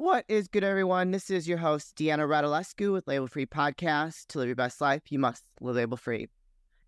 What 0.00 0.24
is 0.28 0.48
good, 0.48 0.64
everyone? 0.64 1.10
This 1.10 1.28
is 1.28 1.46
your 1.46 1.58
host, 1.58 1.94
Deanna 1.94 2.26
Radulescu 2.26 2.90
with 2.90 3.06
Label 3.06 3.26
Free 3.26 3.44
Podcast. 3.44 4.28
To 4.28 4.38
live 4.38 4.46
your 4.46 4.56
best 4.56 4.80
life, 4.80 5.02
you 5.10 5.18
must 5.18 5.44
live 5.60 5.76
label 5.76 5.98
free. 5.98 6.30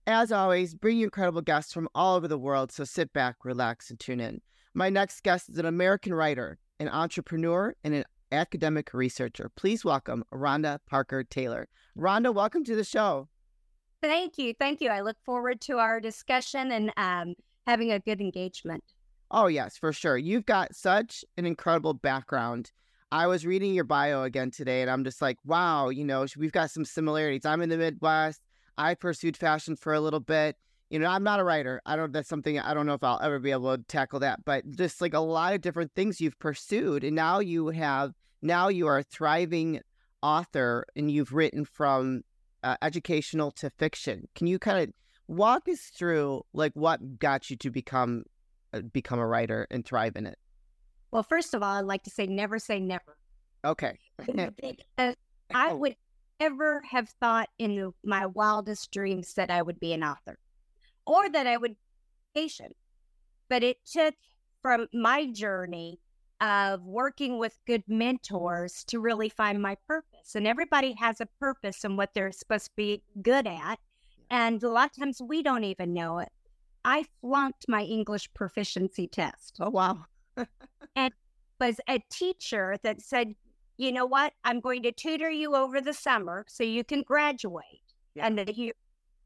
As 0.07 0.33
always, 0.33 0.75
bring 0.75 0.97
you 0.97 1.05
incredible 1.05 1.43
guests 1.43 1.75
from 1.75 1.91
all 1.95 2.17
over 2.17 2.27
the 2.27 2.39
world, 2.39 2.73
so 2.73 2.85
sit 2.85 3.13
back, 3.13 3.45
relax, 3.45 3.91
and 3.91 4.01
tune 4.01 4.19
in. 4.19 4.41
My 4.73 4.89
next 4.89 5.23
guest 5.23 5.51
is 5.51 5.59
an 5.59 5.67
American 5.67 6.15
writer, 6.15 6.59
an 6.81 6.89
entrepreneur, 6.89 7.75
and 7.85 7.93
an 7.93 8.05
academic 8.33 8.95
researcher. 8.95 9.51
Please 9.57 9.85
welcome 9.85 10.25
Rhonda 10.33 10.79
Parker 10.89 11.23
Taylor. 11.23 11.69
Rhonda, 11.95 12.33
welcome 12.33 12.65
to 12.65 12.75
the 12.75 12.83
show. 12.83 13.29
Thank 14.01 14.39
you. 14.39 14.55
Thank 14.59 14.81
you. 14.81 14.89
I 14.89 15.03
look 15.03 15.19
forward 15.23 15.61
to 15.61 15.77
our 15.77 16.01
discussion 16.01 16.73
and 16.73 16.91
um, 16.97 17.35
having 17.67 17.93
a 17.93 18.01
good 18.01 18.23
engagement. 18.23 18.85
Oh, 19.31 19.49
yes, 19.49 19.77
for 19.77 19.93
sure. 19.93 20.17
You've 20.17 20.47
got 20.47 20.75
such 20.75 21.27
an 21.37 21.45
incredible 21.45 21.93
background. 21.93 22.73
I 23.13 23.27
was 23.27 23.45
reading 23.45 23.75
your 23.75 23.85
bio 23.85 24.23
again 24.23 24.51
today 24.51 24.81
and 24.81 24.91
I'm 24.91 25.05
just 25.05 25.21
like, 25.21 25.37
wow, 25.45 25.91
you 25.91 26.03
know, 26.03 26.25
we've 26.35 26.51
got 26.51 26.71
some 26.71 26.87
similarities. 26.87 27.45
I'm 27.45 27.61
in 27.61 27.69
the 27.69 27.77
Midwest. 27.77 28.41
I 28.79 28.95
pursued 28.95 29.37
fashion 29.37 29.77
for 29.77 29.93
a 29.93 30.01
little 30.01 30.19
bit. 30.19 30.57
You 30.89 30.99
know, 30.99 31.09
I'm 31.09 31.23
not 31.23 31.39
a 31.39 31.45
writer. 31.45 31.83
I 31.85 31.95
don't, 31.95 32.11
that's 32.11 32.31
something 32.31 32.59
I 32.59 32.73
don't 32.73 32.87
know 32.87 32.95
if 32.95 33.05
I'll 33.05 33.21
ever 33.23 33.39
be 33.39 33.51
able 33.51 33.77
to 33.77 33.83
tackle 33.83 34.21
that, 34.21 34.47
but 34.47 34.67
just 34.71 35.03
like 35.03 35.13
a 35.13 35.21
lot 35.21 35.53
of 35.53 35.61
different 35.61 35.93
things 35.95 36.23
you've 36.23 36.39
pursued. 36.39 37.05
And 37.05 37.15
now 37.15 37.39
you 37.39 37.69
have, 37.69 38.15
now 38.41 38.69
you 38.69 38.87
are 38.87 38.97
a 38.97 39.03
thriving 39.03 39.83
author 40.23 40.87
and 40.97 41.11
you've 41.11 41.35
written 41.35 41.67
from 41.67 42.23
uh, 42.63 42.77
educational 42.81 43.51
to 43.51 43.69
fiction. 43.69 44.27
Can 44.35 44.47
you 44.47 44.59
kind 44.59 44.89
of 44.89 44.95
walk 45.29 45.69
us 45.69 45.91
through 45.95 46.45
like 46.55 46.73
what 46.73 47.19
got 47.19 47.51
you 47.51 47.57
to 47.59 47.71
become, 47.71 48.25
uh, 48.73 48.81
become 48.81 49.19
a 49.19 49.27
writer 49.27 49.67
and 49.71 49.85
thrive 49.85 50.17
in 50.17 50.25
it? 50.25 50.39
Well, 51.13 51.23
first 51.23 51.55
of 51.55 51.63
all, 51.63 51.77
I'd 51.77 51.85
like 51.85 52.03
to 52.05 52.11
say 52.11 52.27
never 52.27 52.59
say 52.59 52.81
never. 52.81 53.17
Okay. 53.65 53.99
I 54.99 55.15
oh. 55.55 55.77
would 55.77 55.97
ever 56.41 56.83
have 56.91 57.09
thought 57.21 57.49
in 57.59 57.93
my 58.03 58.27
wildest 58.27 58.91
dreams 58.91 59.35
that 59.35 59.51
I 59.51 59.63
would 59.63 59.79
be 59.79 59.93
an 59.93 60.03
author 60.03 60.39
or 61.07 61.29
that 61.29 61.47
I 61.47 61.57
would 61.57 61.73
be 61.73 62.43
patient. 62.43 62.75
But 63.49 63.63
it 63.63 63.77
took 63.85 64.15
from 64.63 64.89
my 64.93 65.27
journey 65.27 66.01
of 66.41 66.83
working 66.85 67.39
with 67.39 67.57
good 67.67 67.85
mentors 67.87 68.83
to 68.85 68.99
really 68.99 69.29
find 69.29 69.63
my 69.63 69.77
purpose. 69.87 70.35
And 70.35 70.47
everybody 70.47 70.95
has 70.99 71.21
a 71.21 71.29
purpose 71.39 71.85
and 71.85 71.97
what 71.97 72.15
they're 72.15 72.33
supposed 72.33 72.67
to 72.67 72.73
be 72.77 73.03
good 73.23 73.47
at. 73.47 73.79
And 74.31 74.61
a 74.63 74.69
lot 74.69 74.91
of 74.91 74.97
times 74.99 75.21
we 75.23 75.43
don't 75.43 75.65
even 75.65 75.93
know 75.93 76.19
it. 76.19 76.31
I 76.85 77.05
flunked 77.21 77.67
my 77.69 77.83
English 77.83 78.33
proficiency 78.35 79.07
test. 79.07 79.59
Oh, 79.61 79.71
wow. 79.71 80.07
and 80.97 81.13
was 81.61 81.81
a 81.89 82.03
teacher 82.11 82.77
that 82.83 83.01
said, 83.01 83.35
you 83.77 83.93
know 83.93 84.07
what? 84.07 84.33
I'm 84.45 84.61
going 84.61 84.83
to 84.83 84.93
tutor 84.93 85.31
you 85.31 85.55
over 85.55 85.81
the 85.81 85.93
summer 85.93 86.45
so 86.49 86.65
you 86.65 86.85
can 86.85 87.03
graduate. 87.03 87.65
Yeah. 88.15 88.27
And 88.27 88.39
the 88.39 88.73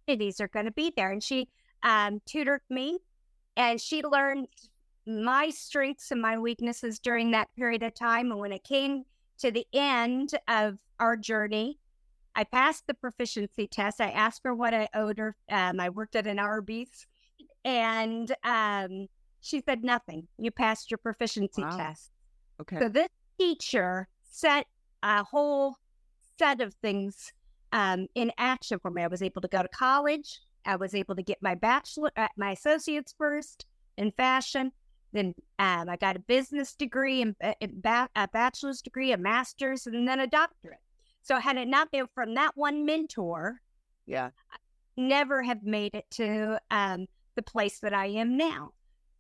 opportunities 0.07 0.41
are 0.41 0.49
going 0.49 0.67
to 0.67 0.73
be 0.73 0.93
there. 0.97 1.11
And 1.11 1.23
she 1.23 1.49
um, 1.83 2.21
tutored 2.27 2.63
me 2.71 2.99
and 3.57 3.81
she 3.81 4.03
learned 4.03 4.49
my 5.07 5.51
strengths 5.51 6.11
and 6.11 6.21
my 6.21 6.39
weaknesses 6.39 6.99
during 6.99 7.31
that 7.31 7.49
period 7.57 7.83
of 7.83 7.95
time. 7.95 8.31
And 8.31 8.41
when 8.41 8.53
it 8.53 8.65
came 8.65 9.05
to 9.39 9.51
the 9.51 9.67
end 9.73 10.31
of 10.49 10.79
our 10.99 11.17
journey, 11.17 11.79
I 12.35 12.45
passed 12.45 12.87
the 12.87 12.95
proficiency 12.95 13.67
test. 13.67 14.01
I 14.01 14.11
asked 14.11 14.43
her 14.45 14.55
what 14.55 14.75
I 14.75 14.89
owed 14.95 15.19
her. 15.19 15.37
Um, 15.51 15.81
I 15.81 15.89
worked 15.89 16.17
at 16.17 16.27
an 16.27 16.39
Arby's 16.39 17.07
and 17.65 18.31
um, 18.45 19.09
she 19.47 19.61
said 19.61 19.85
nothing. 19.85 20.27
You 20.39 20.51
passed 20.51 20.91
your 20.91 20.99
proficiency 20.99 21.63
wow. 21.63 21.77
test. 21.77 22.11
Okay. 22.61 22.79
So 22.79 22.89
this 22.89 23.09
teacher 23.39 24.09
set 24.23 24.67
a 25.03 25.23
whole 25.23 25.77
set 26.39 26.61
of 26.61 26.75
things 26.75 27.33
um, 27.73 28.07
in 28.15 28.33
action 28.39 28.79
for 28.79 28.91
me. 28.91 29.03
I 29.03 29.07
was 29.07 29.23
able 29.23 29.41
to 29.43 29.49
go 29.49 29.63
to 29.63 29.69
college. 29.69 30.41
I 30.65 30.77
was 30.77 30.95
able 30.95 31.15
to 31.15 31.23
get 31.23 31.39
my 31.41 31.55
bachelor, 31.55 32.11
uh, 32.17 32.29
my 32.37 32.53
associates 32.53 33.15
first 33.17 33.67
in 33.97 34.11
fashion. 34.13 34.73
Then 35.13 35.35
um, 35.59 35.89
I 35.89 35.97
got 35.97 36.17
a 36.17 36.21
business 36.21 36.75
degree 36.75 37.23
and 37.23 37.37
uh, 37.43 38.07
a 38.17 38.29
bachelor's 38.29 38.83
degree, 38.83 39.13
a 39.13 39.17
master's, 39.17 39.87
and 39.87 40.07
then 40.07 40.21
a 40.21 40.27
doctorate. 40.27 40.81
So 41.23 41.39
had 41.39 41.57
it 41.57 41.69
not 41.69 41.91
been 41.91 42.07
from 42.15 42.35
that 42.35 42.53
one 42.57 42.85
mentor, 42.85 43.61
yeah, 44.07 44.31
I 44.53 44.57
never 44.97 45.43
have 45.43 45.63
made 45.63 45.95
it 45.95 46.07
to 46.13 46.61
um, 46.71 47.07
the 47.37 47.43
place 47.43 47.79
that 47.81 47.95
I 47.95 48.07
am 48.07 48.37
now. 48.37 48.73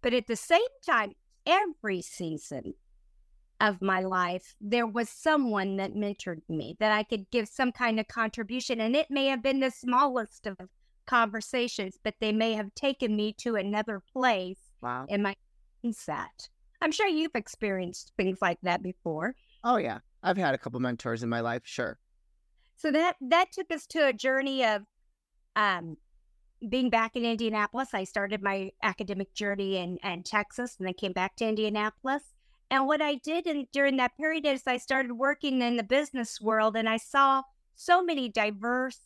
But 0.06 0.15
at 0.15 0.28
the 0.28 0.37
same 0.37 0.61
time, 0.87 1.15
every 1.47 2.00
season 2.00 2.75
of 3.61 3.83
my 3.83 4.03
life, 4.03 4.55
there 4.61 4.87
was 4.87 5.09
someone 5.09 5.78
that 5.78 5.94
mentored 5.94 6.43
me 6.49 6.77
that 6.78 6.93
I 6.93 7.03
could 7.03 7.28
give 7.33 7.49
some 7.49 7.72
kind 7.72 7.99
of 7.99 8.06
contribution. 8.06 8.81
And 8.81 8.95
it 8.95 9.11
may 9.11 9.27
have 9.27 9.43
been 9.43 9.59
the 9.59 9.72
smallest 9.72 10.47
of 10.47 10.59
conversations, 11.09 11.99
but 12.05 12.15
they 12.21 12.31
may 12.31 12.53
have 12.53 12.72
taken 12.77 13.16
me 13.16 13.33
to 13.39 13.56
another 13.56 14.00
place 14.12 14.61
wow. 14.81 15.06
in 15.09 15.25
my 15.25 15.34
mindset. 15.84 16.50
I'm 16.81 16.93
sure 16.93 17.09
you've 17.09 17.34
experienced 17.34 18.12
things 18.16 18.39
like 18.41 18.61
that 18.62 18.84
before. 18.84 19.34
Oh 19.65 19.77
yeah. 19.77 19.99
I've 20.22 20.37
had 20.37 20.55
a 20.55 20.59
couple 20.59 20.78
mentors 20.78 21.25
in 21.25 21.28
my 21.28 21.41
life, 21.41 21.62
sure. 21.65 21.99
So 22.77 22.93
that 22.93 23.16
that 23.22 23.50
took 23.50 23.72
us 23.72 23.89
to 23.89 24.06
a 24.06 24.12
journey 24.12 24.65
of 24.65 24.83
um 25.56 25.97
being 26.69 26.91
back 26.91 27.16
in 27.16 27.25
Indianapolis. 27.25 27.91
I 27.93 28.04
started 28.04 28.43
my 28.43 28.72
academic 28.82 29.32
journey 29.34 29.77
in, 29.77 29.99
in 30.03 30.22
Texas 30.22 30.77
and 30.78 30.87
then 30.87 30.94
came 30.94 31.12
back 31.12 31.37
to 31.37 31.47
Indianapolis 31.47 32.22
and 32.71 32.87
what 32.87 33.00
I 33.00 33.16
did 33.16 33.47
in, 33.47 33.66
during 33.72 33.97
that 33.99 34.16
period 34.16 34.44
is 34.44 34.62
I 34.66 34.77
started 34.78 35.12
working 35.12 35.62
in 35.62 35.77
the 35.77 35.82
business 35.82 36.41
world 36.41 36.77
and 36.77 36.88
I 36.88 36.97
saw 36.97 37.43
so 37.77 38.03
many 38.03 38.28
diverse 38.28 38.99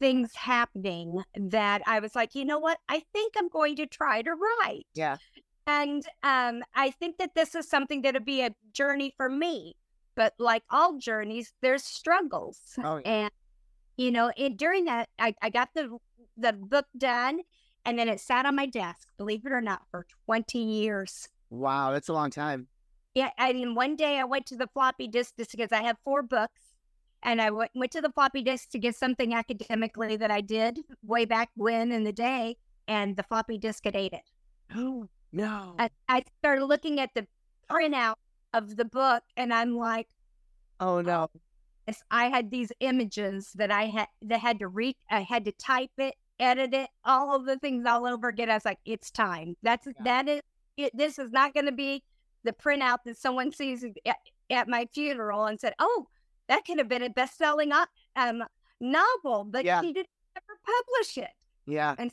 things 0.00 0.34
happening 0.34 1.22
that 1.36 1.82
I 1.86 2.00
was 2.00 2.16
like, 2.16 2.34
you 2.34 2.44
know 2.44 2.58
what? 2.58 2.78
I 2.88 3.02
think 3.12 3.34
I'm 3.36 3.48
going 3.48 3.76
to 3.76 3.86
try 3.86 4.22
to 4.22 4.32
write. 4.32 4.86
Yeah. 4.94 5.18
And 5.66 6.04
um, 6.24 6.64
I 6.74 6.90
think 6.90 7.18
that 7.18 7.36
this 7.36 7.54
is 7.54 7.68
something 7.68 8.02
that'll 8.02 8.20
be 8.20 8.42
a 8.42 8.54
journey 8.72 9.14
for 9.16 9.28
me. 9.28 9.76
But 10.16 10.34
like 10.38 10.64
all 10.68 10.98
journeys, 10.98 11.52
there's 11.62 11.84
struggles. 11.84 12.58
Oh, 12.82 13.00
yeah. 13.04 13.12
And, 13.12 13.30
you 13.96 14.10
know, 14.10 14.32
it, 14.36 14.56
during 14.56 14.86
that, 14.86 15.08
I, 15.20 15.34
I 15.40 15.50
got 15.50 15.68
the, 15.74 15.96
the 16.36 16.52
book 16.52 16.86
done 16.96 17.40
and 17.84 17.98
then 17.98 18.08
it 18.08 18.20
sat 18.20 18.46
on 18.46 18.56
my 18.56 18.66
desk, 18.66 19.08
believe 19.16 19.44
it 19.44 19.52
or 19.52 19.60
not, 19.60 19.82
for 19.90 20.06
20 20.26 20.58
years. 20.58 21.28
Wow, 21.50 21.92
that's 21.92 22.08
a 22.08 22.12
long 22.12 22.30
time. 22.30 22.68
Yeah, 23.14 23.30
I 23.36 23.52
mean, 23.52 23.74
one 23.74 23.96
day 23.96 24.18
I 24.18 24.24
went 24.24 24.46
to 24.46 24.56
the 24.56 24.68
floppy 24.68 25.06
disk 25.06 25.34
just 25.36 25.50
because 25.50 25.72
I 25.72 25.82
have 25.82 25.98
four 26.04 26.22
books, 26.22 26.76
and 27.22 27.42
I 27.42 27.46
w- 27.46 27.68
went 27.74 27.92
to 27.92 28.00
the 28.00 28.10
floppy 28.10 28.42
disk 28.42 28.70
to 28.70 28.78
get 28.78 28.96
something 28.96 29.34
academically 29.34 30.16
that 30.16 30.30
I 30.30 30.40
did 30.40 30.78
way 31.02 31.24
back 31.24 31.50
when 31.54 31.92
in 31.92 32.04
the 32.04 32.12
day, 32.12 32.56
and 32.88 33.16
the 33.16 33.22
floppy 33.22 33.58
disk 33.58 33.84
had 33.84 33.96
ate 33.96 34.14
it. 34.14 34.22
Oh 34.74 35.08
no! 35.30 35.74
I, 35.78 35.90
I 36.08 36.24
started 36.38 36.64
looking 36.64 37.00
at 37.00 37.10
the 37.14 37.26
printout 37.70 38.14
of 38.54 38.76
the 38.76 38.86
book, 38.86 39.24
and 39.36 39.52
I'm 39.52 39.76
like, 39.76 40.08
"Oh 40.80 41.02
no!" 41.02 41.28
Oh, 41.34 41.92
I 42.10 42.28
had 42.28 42.50
these 42.50 42.72
images 42.80 43.52
that 43.54 43.70
I 43.70 43.86
had 43.86 44.08
that 44.22 44.40
had 44.40 44.58
to 44.60 44.68
read. 44.68 44.96
I 45.10 45.20
had 45.20 45.44
to 45.44 45.52
type 45.52 45.90
it, 45.98 46.14
edit 46.42 46.74
it, 46.74 46.90
all 47.04 47.34
of 47.34 47.46
the 47.46 47.58
things 47.58 47.86
all 47.86 48.06
over 48.06 48.28
again. 48.28 48.50
I 48.50 48.54
was 48.54 48.64
like, 48.64 48.80
"It's 48.84 49.10
time. 49.10 49.56
That's 49.62 49.86
yeah. 49.86 49.92
that 50.04 50.28
is 50.28 50.42
it. 50.76 50.96
This 50.96 51.18
is 51.18 51.30
not 51.30 51.54
going 51.54 51.66
to 51.66 51.72
be." 51.72 52.02
the 52.44 52.52
printout 52.52 52.98
that 53.04 53.16
someone 53.16 53.52
sees 53.52 53.84
at, 54.06 54.16
at 54.50 54.68
my 54.68 54.86
funeral 54.92 55.46
and 55.46 55.60
said, 55.60 55.74
"Oh, 55.78 56.06
that 56.48 56.64
could 56.64 56.78
have 56.78 56.88
been 56.88 57.02
a 57.02 57.10
best-selling 57.10 57.72
um, 58.16 58.44
novel, 58.80 59.44
but 59.44 59.64
yeah. 59.64 59.80
he 59.80 59.92
didn't 59.92 60.08
ever 60.36 60.58
publish 60.64 61.18
it." 61.18 61.30
Yeah. 61.66 61.94
And 61.98 62.12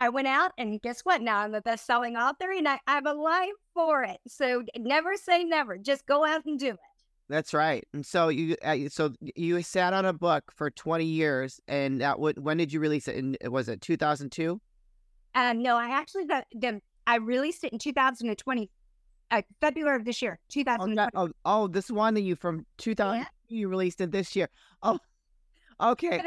I 0.00 0.08
went 0.08 0.28
out, 0.28 0.52
and 0.58 0.80
guess 0.80 1.00
what? 1.00 1.22
Now 1.22 1.38
I'm 1.38 1.54
a 1.54 1.60
best-selling 1.60 2.16
author, 2.16 2.50
and 2.50 2.68
I, 2.68 2.78
I'm 2.86 3.06
alive 3.06 3.54
for 3.74 4.04
it. 4.04 4.18
So 4.26 4.62
never 4.78 5.16
say 5.16 5.44
never. 5.44 5.76
Just 5.76 6.06
go 6.06 6.24
out 6.24 6.44
and 6.44 6.58
do 6.58 6.70
it. 6.70 6.78
That's 7.28 7.52
right. 7.52 7.86
And 7.92 8.04
so 8.04 8.28
you, 8.28 8.56
uh, 8.64 8.76
so 8.88 9.12
you 9.20 9.60
sat 9.62 9.92
on 9.92 10.06
a 10.06 10.12
book 10.12 10.50
for 10.54 10.70
20 10.70 11.04
years, 11.04 11.60
and 11.68 12.00
that 12.00 12.18
would, 12.18 12.38
when 12.38 12.56
did 12.56 12.72
you 12.72 12.80
release 12.80 13.06
it? 13.06 13.16
In 13.16 13.36
was 13.50 13.68
it 13.68 13.80
2002? 13.80 14.60
Uh, 15.34 15.52
no, 15.52 15.76
I 15.76 15.90
actually 15.90 16.26
got 16.26 16.46
the, 16.52 16.80
I 17.06 17.16
released 17.16 17.64
it 17.64 17.72
in 17.72 17.78
2020 17.78 18.70
uh, 19.30 19.42
February 19.60 19.96
of 19.96 20.04
this 20.04 20.22
year, 20.22 20.38
2020. 20.48 21.10
Oh, 21.14 21.26
oh, 21.26 21.32
oh, 21.44 21.66
this 21.68 21.90
one 21.90 22.16
of 22.16 22.22
you 22.22 22.34
from 22.34 22.64
2000, 22.78 23.18
yeah. 23.20 23.26
you 23.48 23.68
released 23.68 24.00
it 24.00 24.10
this 24.10 24.34
year. 24.34 24.48
Oh, 24.82 24.98
okay. 25.80 26.22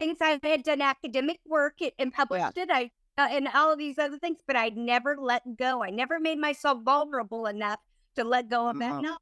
Things 0.00 0.18
I 0.20 0.38
had 0.42 0.62
done 0.62 0.80
academic 0.80 1.38
work 1.46 1.74
and 1.98 2.12
published 2.12 2.56
yeah. 2.56 2.62
it, 2.64 2.70
I 2.72 2.90
uh, 3.18 3.26
and 3.32 3.48
all 3.52 3.72
of 3.72 3.78
these 3.78 3.98
other 3.98 4.16
things, 4.16 4.38
but 4.46 4.54
I 4.54 4.68
never 4.68 5.16
let 5.18 5.42
go. 5.56 5.82
I 5.82 5.90
never 5.90 6.20
made 6.20 6.38
myself 6.38 6.82
vulnerable 6.84 7.46
enough 7.46 7.80
to 8.14 8.22
let 8.22 8.48
go 8.48 8.68
of 8.68 8.78
that. 8.78 8.92
Uh-huh. 8.92 9.16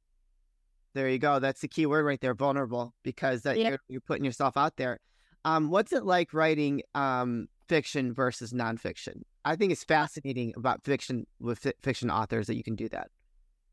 There 0.97 1.07
you 1.09 1.19
go. 1.19 1.37
That's 1.37 1.61
the 1.61 1.67
key 1.67 1.85
word 1.85 2.05
right 2.05 2.19
there, 2.19 2.33
vulnerable, 2.33 2.95
because 3.03 3.43
that 3.43 3.59
yeah. 3.59 3.69
you're, 3.69 3.79
you're 3.87 4.01
putting 4.01 4.25
yourself 4.25 4.57
out 4.57 4.77
there. 4.77 4.99
Um, 5.45 5.69
what's 5.69 5.93
it 5.93 6.05
like 6.05 6.33
writing 6.33 6.81
um, 6.95 7.49
fiction 7.69 8.15
versus 8.15 8.51
nonfiction? 8.51 9.21
I 9.45 9.55
think 9.55 9.71
it's 9.71 9.83
fascinating 9.83 10.53
about 10.57 10.83
fiction 10.83 11.27
with 11.39 11.71
fiction 11.83 12.09
authors 12.09 12.47
that 12.47 12.55
you 12.55 12.63
can 12.63 12.73
do 12.73 12.89
that. 12.89 13.11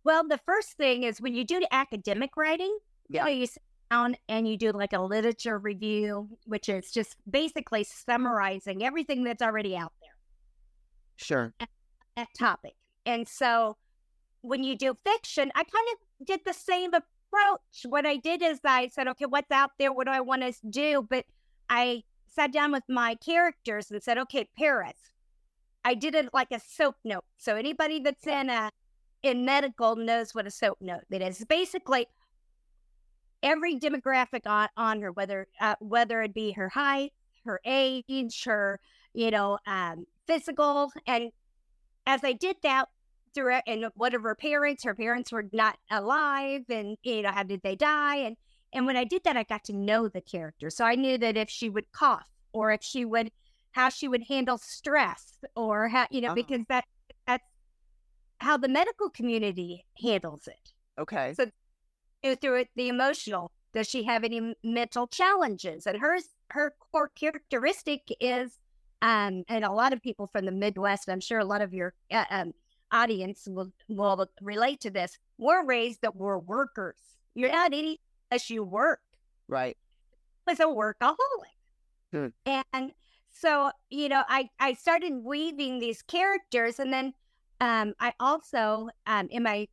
Well, 0.05 0.29
the 0.29 0.39
first 0.45 0.75
thing 0.75 1.05
is 1.05 1.19
when 1.19 1.35
you 1.35 1.45
do 1.45 1.63
academic 1.71 2.37
writing, 2.37 2.77
Yeah. 3.09 3.23
you, 3.23 3.31
know, 3.31 3.41
you 3.41 3.47
sit 3.47 3.63
down 3.91 4.17
and 4.29 4.47
you 4.47 4.59
do 4.59 4.73
like 4.73 4.93
a 4.93 5.01
literature 5.01 5.59
review, 5.59 6.29
which 6.45 6.69
is 6.69 6.91
just 6.91 7.17
basically 7.31 7.85
summarizing 7.85 8.85
everything 8.85 9.25
that's 9.25 9.41
already 9.41 9.75
out 9.79 9.95
there, 10.03 10.15
Sure. 11.17 11.55
that 12.19 12.29
topic. 12.39 12.75
And 13.07 13.27
so 13.27 13.79
when 14.43 14.63
you 14.63 14.77
do 14.77 14.95
fiction, 15.03 15.51
I 15.55 15.65
kind 15.65 15.89
of 15.95 16.27
did 16.27 16.41
the 16.45 16.53
same 16.53 16.93
approach. 17.35 17.87
What 17.91 18.07
I 18.07 18.17
did 18.17 18.43
is 18.43 18.61
I 18.65 18.89
said, 18.89 19.09
okay, 19.09 19.27
what's 19.27 19.51
out 19.51 19.73
there? 19.79 19.93
What 19.93 20.07
do 20.07 20.13
I 20.13 20.21
want 20.21 20.43
to 20.43 20.55
do? 20.69 21.07
But 21.09 21.25
I 21.69 22.03
sat 22.27 22.53
down 22.53 22.73
with 22.73 22.85
my 22.89 23.15
characters 23.17 23.91
and 23.91 24.03
said, 24.03 24.19
okay, 24.19 24.49
Paris. 24.57 24.97
I 25.85 25.95
did 25.95 26.15
it 26.15 26.33
like 26.33 26.51
a 26.51 26.61
soap 26.61 26.97
note. 27.05 27.25
So 27.37 27.57
anybody 27.57 28.01
that's 28.01 28.27
in 28.27 28.49
a 28.49 28.71
in 29.23 29.45
medical 29.45 29.97
knows 29.97 30.35
what 30.35 30.47
a 30.47 30.51
soap 30.51 30.79
note 30.81 31.03
it 31.11 31.23
is. 31.23 31.45
Basically, 31.45 32.07
every 33.43 33.79
demographic 33.79 34.47
on, 34.47 34.69
on 34.77 35.03
her, 35.03 35.13
whether 35.13 35.47
uh, 35.61 35.75
whether 35.81 36.23
it 36.23 36.33
be 36.33 36.53
her 36.53 36.71
height, 36.71 37.13
her 37.45 37.61
age, 37.67 38.45
her 38.45 38.81
you 39.13 39.31
know 39.31 39.59
um, 39.67 40.07
physical, 40.27 40.91
and 41.07 41.33
as 42.07 42.25
I 42.25 42.33
did 42.33 42.57
that 42.63 42.89
through 43.35 43.57
it, 43.57 43.65
and 43.67 43.87
what 43.95 44.15
of 44.15 44.23
her 44.23 44.35
parents, 44.35 44.85
her 44.85 44.95
parents 44.95 45.33
were 45.33 45.47
not 45.53 45.79
alive, 45.91 46.63
and 46.69 46.97
you 47.03 47.23
know 47.23 47.31
how 47.33 47.43
did 47.43 47.63
they 47.63 47.77
die, 47.77 48.17
and 48.17 48.37
and 48.73 48.87
when 48.87 48.97
I 48.97 49.05
did 49.05 49.23
that, 49.25 49.37
I 49.37 49.45
got 49.45 49.65
to 49.65 49.73
know 49.73 50.09
the 50.09 50.21
character, 50.21 50.71
so 50.71 50.85
I 50.85 50.95
knew 50.95 51.17
that 51.19 51.37
if 51.37 51.49
she 51.51 51.69
would 51.71 51.93
cough 51.93 52.29
or 52.53 52.73
if 52.73 52.83
she 52.83 53.05
would 53.05 53.31
how 53.73 53.89
she 53.89 54.07
would 54.09 54.25
handle 54.29 54.57
stress 54.59 55.39
or 55.57 55.89
how 55.89 56.07
you 56.11 56.21
know 56.21 56.31
Oh. 56.33 56.35
because 56.35 56.63
that 56.69 56.85
that's 57.27 57.45
how 58.39 58.57
the 58.57 58.69
medical 58.69 59.11
community 59.11 59.85
handles 60.03 60.47
it 60.47 60.73
Okay. 60.99 61.35
So- 61.35 61.51
through 62.41 62.61
it 62.61 62.69
the 62.75 62.89
emotional 62.89 63.51
does 63.75 63.87
she 63.89 64.05
have 64.05 64.25
any 64.25 64.55
mental 64.65 65.07
challenges 65.07 65.87
and 65.87 65.99
hers 65.99 66.25
her 66.51 66.75
core 66.91 67.11
characteristic 67.15 68.01
is 68.19 68.59
um 69.03 69.45
and 69.49 69.63
a 69.65 69.71
lot 69.71 69.93
of 69.93 70.01
people 70.01 70.27
from 70.29 70.47
the 70.47 70.53
midwest 70.53 71.09
i'm 71.11 71.21
sure 71.21 71.39
a 71.39 71.45
lot 71.45 71.61
of 71.61 71.75
your 71.75 71.93
uh, 72.11 72.25
um, 72.31 72.55
audience 72.95 73.47
will 73.51 73.73
will 73.89 74.27
relate 74.41 74.81
to 74.81 74.91
this 74.91 75.19
we're 75.39 75.65
raised 75.65 76.01
that 76.03 76.17
we're 76.17 76.39
workers 76.39 76.97
you're 77.35 77.51
not 77.51 77.73
any 77.73 78.01
unless 78.31 78.49
you 78.49 78.63
work 78.65 79.01
Right. 79.49 79.77
was 80.47 80.61
a 80.61 80.65
workaholic. 80.65 81.17
Hmm. 82.13 82.29
And 82.47 82.93
so, 83.31 83.71
you 83.91 84.09
know, 84.09 84.23
I, 84.29 84.49
I 84.61 84.75
started 84.75 85.13
weaving 85.23 85.79
these 85.79 86.03
characters 86.03 86.79
and 86.79 86.93
then 86.93 87.13
um, 87.61 87.95
I 88.01 88.13
also, 88.21 88.89
um, 89.07 89.29
in 89.31 89.43
my 89.43 89.69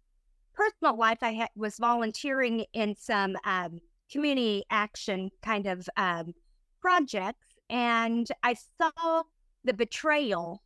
personal 0.54 0.98
life, 0.98 1.20
I 1.22 1.34
had, 1.34 1.50
was 1.56 1.78
volunteering 1.78 2.66
in 2.74 2.96
some 2.96 3.36
um, 3.44 3.80
community 4.12 4.64
action 4.70 5.30
kind 5.42 5.68
of 5.68 5.90
um, 5.98 6.34
projects. 6.80 7.60
And 7.70 8.28
I 8.44 8.56
saw 8.78 9.24
the 9.64 9.74
betrayal 9.74 10.62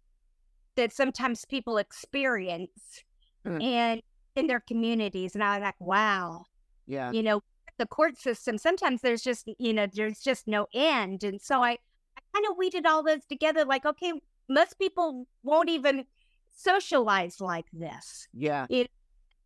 that 0.75 0.93
sometimes 0.93 1.45
people 1.45 1.77
experience 1.77 3.03
Hmm. 3.45 3.61
and 3.61 4.01
in 4.35 4.47
their 4.47 4.59
communities. 4.59 5.35
And 5.35 5.43
I 5.43 5.57
was 5.57 5.63
like, 5.63 5.79
wow, 5.79 6.45
Yeah. 6.87 7.11
you 7.11 7.23
know 7.23 7.41
the 7.77 7.85
court 7.85 8.17
system 8.17 8.57
sometimes 8.57 9.01
there's 9.01 9.21
just 9.21 9.49
you 9.59 9.73
know 9.73 9.85
there's 9.91 10.21
just 10.21 10.47
no 10.47 10.65
end 10.73 11.25
and 11.25 11.41
so 11.41 11.61
i, 11.61 11.71
I 11.71 12.21
kind 12.33 12.45
of 12.49 12.55
weeded 12.57 12.85
all 12.85 13.03
those 13.03 13.25
together 13.25 13.65
like 13.65 13.85
okay 13.85 14.13
most 14.47 14.79
people 14.79 15.27
won't 15.43 15.69
even 15.69 16.05
socialize 16.55 17.41
like 17.41 17.65
this 17.73 18.29
Yeah. 18.33 18.65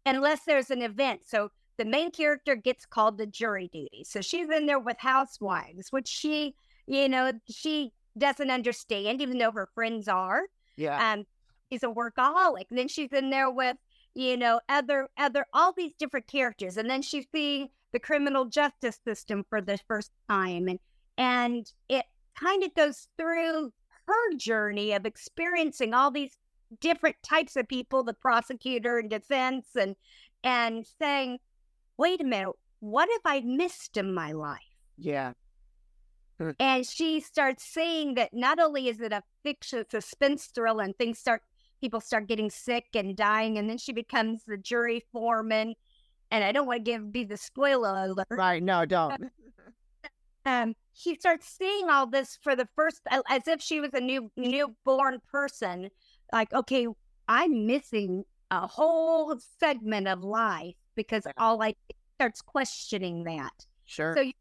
unless 0.06 0.42
there's 0.46 0.70
an 0.70 0.84
event 0.84 1.22
so 1.26 1.50
the 1.78 1.86
main 1.86 2.12
character 2.12 2.56
gets 2.56 2.86
called 2.86 3.18
to 3.18 3.26
jury 3.26 3.68
duty 3.74 4.04
so 4.04 4.22
she's 4.22 4.48
in 4.50 4.68
there 4.68 4.78
with 4.78 4.98
housewives 5.00 5.92
which 5.92 6.08
she 6.08 6.54
you 6.86 7.10
know 7.10 7.32
she 7.50 7.92
doesn't 8.16 8.52
understand 8.52 9.22
even 9.24 9.40
though 9.40 9.52
her 9.52 9.70
friends 9.74 10.08
are 10.08 10.44
Yeah. 10.80 11.14
um 11.14 11.26
she's 11.72 11.84
a 11.84 11.88
workaholic 11.88 12.66
and 12.70 12.80
then 12.80 12.88
she's 12.88 13.12
in 13.12 13.30
there 13.30 13.50
with 13.50 13.78
you 14.16 14.38
know 14.38 14.60
other 14.70 15.10
other 15.18 15.46
all 15.54 15.74
these 15.74 15.94
different 16.00 16.28
characters 16.28 16.78
and 16.78 16.90
then 16.90 17.02
she's 17.02 17.26
seeing 17.32 17.70
the 17.92 18.00
criminal 18.00 18.46
justice 18.46 19.00
system 19.06 19.46
for 19.50 19.62
the 19.62 19.78
first 19.88 20.12
time 20.30 20.68
and 20.68 20.80
and 21.18 21.72
it 21.90 22.06
kind 22.40 22.64
of 22.64 22.74
goes 22.74 23.08
through 23.18 23.72
her 24.08 24.36
journey 24.38 24.94
of 24.94 25.06
experiencing 25.06 25.94
all 25.94 26.10
these 26.10 26.38
different 26.80 27.18
types 27.24 27.56
of 27.56 27.68
people 27.68 28.04
the 28.04 28.14
prosecutor 28.14 28.98
and 29.00 29.10
defense 29.10 29.68
and 29.76 29.96
and 30.44 30.88
saying 31.00 31.38
wait 31.98 32.22
a 32.22 32.24
minute 32.24 32.56
what 32.80 33.10
have 33.12 33.34
i 33.34 33.42
missed 33.42 33.98
in 33.98 34.14
my 34.14 34.32
life 34.32 34.62
yeah. 35.02 35.34
And 36.60 36.86
she 36.86 37.20
starts 37.20 37.64
saying 37.64 38.16
that 38.16 38.34
not 38.34 38.60
only 38.60 38.88
is 38.88 39.00
it 39.00 39.12
a 39.12 39.24
fiction 39.44 39.84
suspense 39.90 40.46
thriller 40.48 40.84
and 40.84 40.98
things 40.98 41.20
start 41.20 41.42
people 41.82 42.02
start 42.02 42.28
getting 42.28 42.50
sick 42.50 42.86
and 42.94 43.16
dying 43.16 43.58
and 43.58 43.70
then 43.70 43.78
she 43.78 43.94
becomes 43.94 44.44
the 44.48 44.58
jury 44.58 45.04
foreman 45.12 45.74
and 46.32 46.44
i 46.44 46.52
don't 46.52 46.68
want 46.68 46.84
to 46.84 46.92
give 46.92 47.12
be 47.12 47.24
the 47.24 47.38
spoiler 47.38 47.96
alert 48.06 48.28
Right. 48.30 48.62
No, 48.64 48.86
don't. 48.86 49.32
um 50.46 50.74
she 50.94 51.16
starts 51.16 51.48
seeing 51.48 51.90
all 51.90 52.08
this 52.08 52.38
for 52.42 52.56
the 52.56 52.68
first 52.76 53.02
as 53.30 53.48
if 53.48 53.62
she 53.62 53.82
was 53.82 53.94
a 53.94 54.00
new 54.00 54.32
newborn 54.38 55.20
person 55.30 55.90
like 56.32 56.52
okay 56.54 56.88
i'm 57.28 57.66
missing 57.66 58.24
a 58.52 58.66
whole 58.66 59.38
segment 59.60 60.08
of 60.08 60.24
life 60.24 60.76
because 60.96 61.28
all 61.38 61.62
i 61.62 61.76
starts 62.16 62.42
questioning 62.42 63.24
that 63.24 63.66
Sure. 63.90 64.14
So 64.16 64.22
you 64.22 64.34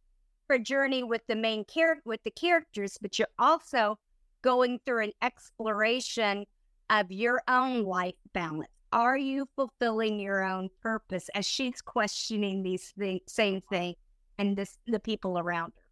a 0.50 0.58
journey 0.58 1.02
with 1.02 1.22
the 1.28 1.36
main 1.36 1.64
character 1.64 2.02
with 2.04 2.22
the 2.24 2.30
characters, 2.30 2.98
but 3.00 3.18
you're 3.18 3.28
also 3.38 3.98
going 4.42 4.78
through 4.84 5.04
an 5.04 5.12
exploration 5.22 6.44
of 6.90 7.10
your 7.10 7.42
own 7.48 7.84
life 7.84 8.14
balance. 8.32 8.68
Are 8.92 9.18
you 9.18 9.46
fulfilling 9.54 10.18
your 10.18 10.42
own 10.42 10.70
purpose 10.80 11.28
as 11.34 11.46
she's 11.46 11.82
questioning 11.82 12.62
these 12.62 12.94
things, 12.98 13.20
same 13.26 13.60
thing 13.70 13.94
and 14.38 14.56
this 14.56 14.78
the 14.86 15.00
people 15.00 15.38
around 15.38 15.72
her? 15.76 15.82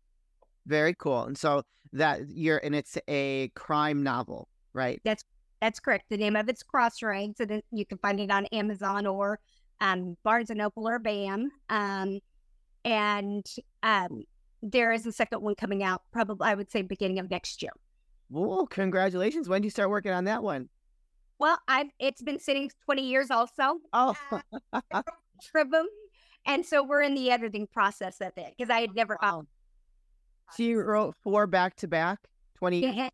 Very 0.67 0.95
cool. 0.95 1.25
And 1.25 1.37
so 1.37 1.63
that 1.93 2.29
you're, 2.29 2.59
and 2.59 2.75
it's 2.75 2.97
a 3.09 3.49
crime 3.55 4.03
novel, 4.03 4.49
right? 4.73 5.01
That's 5.05 5.25
that's 5.61 5.81
correct. 5.81 6.05
The 6.11 6.17
name 6.17 6.37
of 6.37 6.49
it's 6.49 6.63
Crossroads, 6.63 7.41
and 7.41 7.63
you 7.71 7.87
can 7.87 7.99
find 7.99 8.21
it 8.21 8.31
on 8.31 8.47
Amazon 8.47 9.07
or 9.07 9.39
um, 9.81 10.17
Barnes 10.23 10.51
and 10.51 10.59
Noble 10.59 10.89
or 10.89 10.99
BAM. 10.99 11.51
Um, 11.71 12.21
and 12.85 13.47
um, 13.83 14.23
there 14.73 14.93
is 14.93 15.07
a 15.07 15.13
second 15.13 15.43
one 15.43 15.55
coming 15.55 15.83
out, 15.83 16.03
probably 16.13 16.47
I 16.49 16.55
would 16.55 16.71
say 16.71 16.83
beginning 16.83 17.19
of 17.19 17.31
next 17.31 17.63
year. 17.63 17.73
Well, 18.29 18.67
congratulations. 18.67 19.49
When 19.49 19.63
do 19.63 19.67
you 19.67 19.71
start 19.71 19.91
working 19.91 20.13
on 20.13 20.25
that 20.25 20.43
one? 20.43 20.69
Well, 21.39 21.59
I've 21.69 21.89
it's 21.99 22.23
been 22.23 22.39
sitting 22.39 22.71
20 22.85 23.03
years 23.07 23.31
also, 23.31 23.79
Oh, 23.93 24.15
Tribum. 25.55 25.85
And 26.47 26.65
so 26.65 26.83
we're 26.83 27.03
in 27.03 27.15
the 27.15 27.31
editing 27.31 27.67
process 27.67 28.21
of 28.21 28.33
it 28.37 28.55
because 28.57 28.71
I 28.71 28.81
had 28.81 28.95
never 28.95 29.19
wow. 29.21 29.45
So 30.53 30.63
you 30.63 30.81
wrote 30.81 31.15
four 31.23 31.47
back 31.47 31.75
to 31.77 31.89
back, 31.89 32.21
20. 32.59 33.11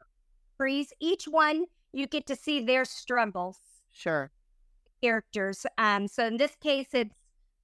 Freeze. 0.56 0.92
Each 1.00 1.25
one 1.25 1.64
you 1.92 2.06
get 2.06 2.26
to 2.26 2.37
see 2.37 2.64
their 2.64 2.85
struggles, 2.85 3.59
Sure. 3.90 4.30
characters. 5.02 5.66
Um, 5.78 6.09
so 6.09 6.26
in 6.26 6.37
this 6.37 6.54
case, 6.56 6.88
it's 6.92 7.14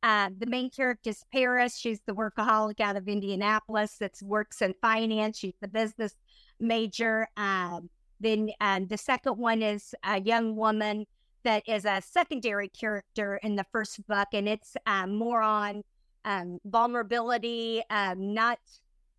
uh, 0.02 0.31
the 0.38 0.47
main 0.47 0.71
character 0.71 1.11
is 1.11 1.25
Paris. 1.33 1.76
She's 1.76 2.00
the 2.07 2.14
workaholic 2.14 2.81
out 2.81 2.97
of 2.97 3.09
Indianapolis 3.09 3.97
that 3.99 4.12
works 4.23 4.62
in 4.62 4.75
finance. 4.81 5.38
She's 5.38 5.57
the 5.61 5.69
business 5.69 6.14
major. 6.61 7.28
Um, 7.37 7.90
then 8.21 8.50
um, 8.61 8.87
the 8.87 8.99
second 8.99 9.38
one 9.38 9.62
is 9.62 9.95
a 10.05 10.21
young 10.21 10.57
woman 10.57 11.07
that 11.45 11.69
is 11.69 11.85
a 11.85 12.02
secondary 12.05 12.69
character 12.69 13.38
in 13.43 13.57
the 13.57 13.64
first 13.73 14.07
book, 14.07 14.28
and 14.33 14.49
it's 14.49 14.76
um, 14.87 15.17
more 15.17 15.40
on 15.40 15.83
um, 16.25 16.59
vulnerability, 16.64 17.83
um, 17.90 18.35
not 18.35 18.59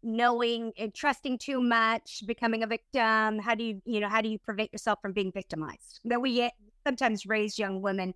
knowing 0.04 0.72
and 0.78 0.94
trusting 0.94 1.38
too 1.38 1.62
much, 1.62 2.24
becoming 2.26 2.64
a 2.64 2.68
victim. 2.68 3.40
How 3.40 3.56
do 3.56 3.64
you, 3.64 3.82
you 3.86 4.00
know, 4.00 4.10
how 4.10 4.22
do 4.22 4.30
you 4.30 4.38
prevent 4.40 4.72
yourself 4.72 5.00
from 5.02 5.14
being 5.14 5.32
victimized? 5.32 6.00
That 6.06 6.22
we 6.22 6.42
uh, 6.44 6.50
sometimes 6.86 7.26
raise 7.26 7.60
young 7.60 7.82
women 7.82 8.14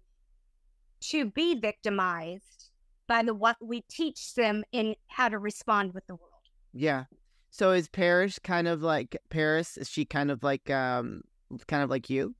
to 1.10 1.26
be 1.26 1.56
victimized 1.56 2.70
by 3.08 3.24
the 3.24 3.34
what 3.34 3.58
we 3.62 3.82
teach 3.90 4.34
them 4.36 4.64
in 4.72 4.96
how 5.08 5.30
to 5.30 5.38
respond 5.38 5.94
with 5.94 6.06
the 6.08 6.16
world. 6.16 6.32
Yeah. 6.74 7.06
So 7.50 7.72
is 7.72 7.88
Paris 7.88 8.40
kind 8.40 8.68
of 8.68 8.82
like 8.82 9.18
Paris? 9.30 9.78
Is 9.78 9.90
she 9.90 10.06
kind 10.06 10.32
of 10.32 10.44
like 10.44 10.70
um 10.70 11.22
kind 11.68 11.84
of 11.84 11.90
like 11.90 12.10
you? 12.10 12.36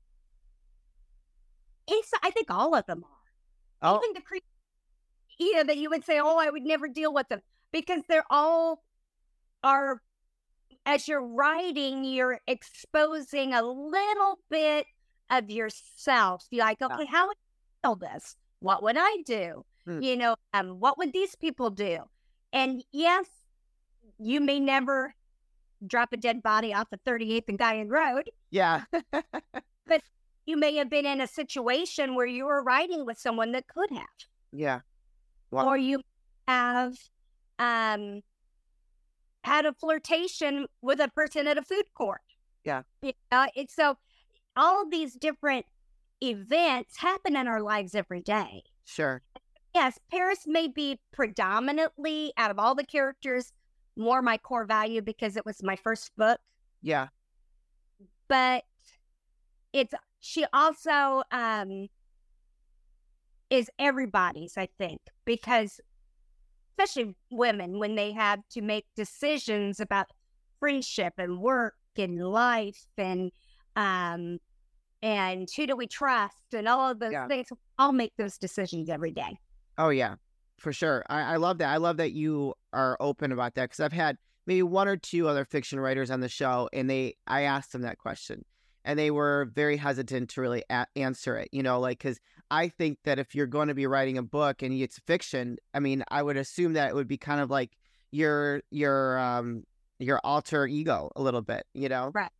It's, 1.86 2.10
I 2.22 2.30
think 2.30 2.50
all 2.50 2.74
of 2.74 2.86
them 2.86 3.04
are. 3.04 3.10
Oh, 3.82 4.00
Even 4.02 4.14
the 4.14 4.40
you 5.38 5.56
know, 5.56 5.64
that 5.64 5.76
you 5.76 5.90
would 5.90 6.04
say, 6.04 6.18
oh, 6.20 6.38
I 6.38 6.50
would 6.50 6.62
never 6.62 6.88
deal 6.88 7.12
with 7.12 7.28
them 7.28 7.40
because 7.72 8.02
they're 8.08 8.24
all 8.30 8.82
are. 9.62 10.00
As 10.86 11.08
you're 11.08 11.24
writing, 11.24 12.04
you're 12.04 12.40
exposing 12.46 13.54
a 13.54 13.62
little 13.62 14.38
bit 14.50 14.86
of 15.30 15.50
yourself. 15.50 16.44
You're 16.50 16.66
like, 16.66 16.82
okay, 16.82 17.06
how 17.06 17.28
would 17.28 17.36
I 17.36 17.88
handle 17.88 17.96
this? 17.96 18.36
What 18.64 18.82
would 18.82 18.96
I 18.98 19.18
do? 19.26 19.64
Hmm. 19.84 20.00
You 20.00 20.16
know, 20.16 20.36
um, 20.54 20.80
what 20.80 20.96
would 20.96 21.12
these 21.12 21.34
people 21.36 21.68
do? 21.68 21.98
And 22.52 22.82
yes, 22.92 23.26
you 24.18 24.40
may 24.40 24.58
never 24.58 25.14
drop 25.86 26.14
a 26.14 26.16
dead 26.16 26.42
body 26.42 26.72
off 26.72 26.88
the 26.90 26.98
38th 27.06 27.48
and 27.48 27.58
Guion 27.58 27.90
Road. 27.90 28.30
Yeah. 28.50 28.84
But 29.86 30.00
you 30.46 30.56
may 30.56 30.74
have 30.76 30.88
been 30.88 31.04
in 31.04 31.20
a 31.20 31.26
situation 31.26 32.14
where 32.14 32.24
you 32.26 32.46
were 32.46 32.62
riding 32.62 33.04
with 33.04 33.18
someone 33.18 33.52
that 33.52 33.66
could 33.68 33.90
have. 33.90 34.16
yeah. 34.50 34.80
Wow. 35.50 35.68
or 35.68 35.76
you 35.76 36.00
have 36.48 36.96
um 37.58 38.22
had 39.44 39.66
a 39.66 39.72
flirtation 39.74 40.66
with 40.80 41.00
a 41.00 41.08
person 41.08 41.46
at 41.46 41.58
a 41.58 41.62
food 41.62 41.84
court. 41.94 42.22
Yeah. 42.64 42.82
You 43.02 43.12
know, 43.30 43.46
it's 43.54 43.74
so 43.76 43.98
all 44.56 44.82
of 44.82 44.90
these 44.90 45.14
different 45.14 45.66
events 46.22 46.98
happen 46.98 47.36
in 47.36 47.46
our 47.48 47.60
lives 47.60 47.94
every 47.94 48.20
day. 48.22 48.62
Sure. 48.84 49.22
Yes, 49.74 49.98
Paris 50.10 50.44
may 50.46 50.68
be 50.68 51.00
predominantly 51.12 52.32
out 52.36 52.50
of 52.50 52.58
all 52.58 52.74
the 52.74 52.84
characters 52.84 53.52
more 53.96 54.22
my 54.22 54.38
core 54.38 54.64
value 54.64 55.02
because 55.02 55.36
it 55.36 55.44
was 55.46 55.62
my 55.62 55.76
first 55.76 56.10
book, 56.16 56.40
Yeah. 56.82 57.08
but 58.28 58.64
it's 59.72 59.94
she 60.20 60.46
also 60.52 61.22
um 61.30 61.88
is 63.50 63.68
everybody's 63.78 64.56
i 64.56 64.66
think 64.78 65.00
because 65.24 65.80
especially 66.70 67.14
women 67.30 67.78
when 67.78 67.94
they 67.94 68.12
have 68.12 68.40
to 68.50 68.62
make 68.62 68.86
decisions 68.96 69.80
about 69.80 70.06
friendship 70.58 71.12
and 71.18 71.38
work 71.40 71.74
and 71.96 72.18
life 72.20 72.86
and 72.96 73.30
um 73.76 74.38
and 75.04 75.48
who 75.54 75.66
do 75.66 75.76
we 75.76 75.86
trust 75.86 76.54
and 76.54 76.66
all 76.66 76.90
of 76.90 76.98
those 76.98 77.12
Yeah. 77.12 77.28
things 77.28 77.48
i'll 77.78 77.92
make 77.92 78.12
those 78.16 78.38
decisions 78.38 78.88
every 78.88 79.10
day 79.12 79.38
Oh 79.76 79.88
yeah, 79.90 80.14
for 80.56 80.72
sure. 80.72 81.04
I, 81.08 81.34
I 81.34 81.36
love 81.36 81.58
that. 81.58 81.68
I 81.68 81.78
love 81.78 81.96
that 81.96 82.12
you 82.12 82.54
are 82.72 82.96
open 83.00 83.32
about 83.32 83.56
that 83.56 83.64
because 83.70 83.80
I've 83.80 83.92
had 83.92 84.16
maybe 84.46 84.62
one 84.62 84.86
or 84.86 84.96
two 84.96 85.26
other 85.26 85.44
fiction 85.44 85.80
writers 85.80 86.12
on 86.12 86.20
the 86.20 86.28
show, 86.28 86.68
and 86.72 86.88
they 86.88 87.16
I 87.26 87.40
asked 87.42 87.72
them 87.72 87.82
that 87.82 87.98
question, 87.98 88.44
and 88.84 88.96
they 88.96 89.10
were 89.10 89.50
very 89.52 89.76
hesitant 89.76 90.30
to 90.30 90.40
really 90.40 90.62
a- 90.70 90.86
answer 90.94 91.36
it. 91.36 91.48
You 91.50 91.64
know, 91.64 91.80
like 91.80 91.98
because 91.98 92.20
I 92.52 92.68
think 92.68 92.98
that 93.04 93.18
if 93.18 93.34
you're 93.34 93.48
going 93.48 93.66
to 93.66 93.74
be 93.74 93.88
writing 93.88 94.16
a 94.16 94.22
book 94.22 94.62
and 94.62 94.72
it's 94.72 95.00
fiction, 95.08 95.56
I 95.74 95.80
mean, 95.80 96.04
I 96.08 96.22
would 96.22 96.36
assume 96.36 96.74
that 96.74 96.90
it 96.90 96.94
would 96.94 97.08
be 97.08 97.18
kind 97.18 97.40
of 97.40 97.50
like 97.50 97.72
your 98.12 98.62
your 98.70 99.18
um 99.18 99.64
your 99.98 100.20
alter 100.22 100.68
ego 100.68 101.10
a 101.16 101.20
little 101.20 101.42
bit. 101.42 101.64
You 101.74 101.88
know? 101.88 102.12
Right. 102.14 102.30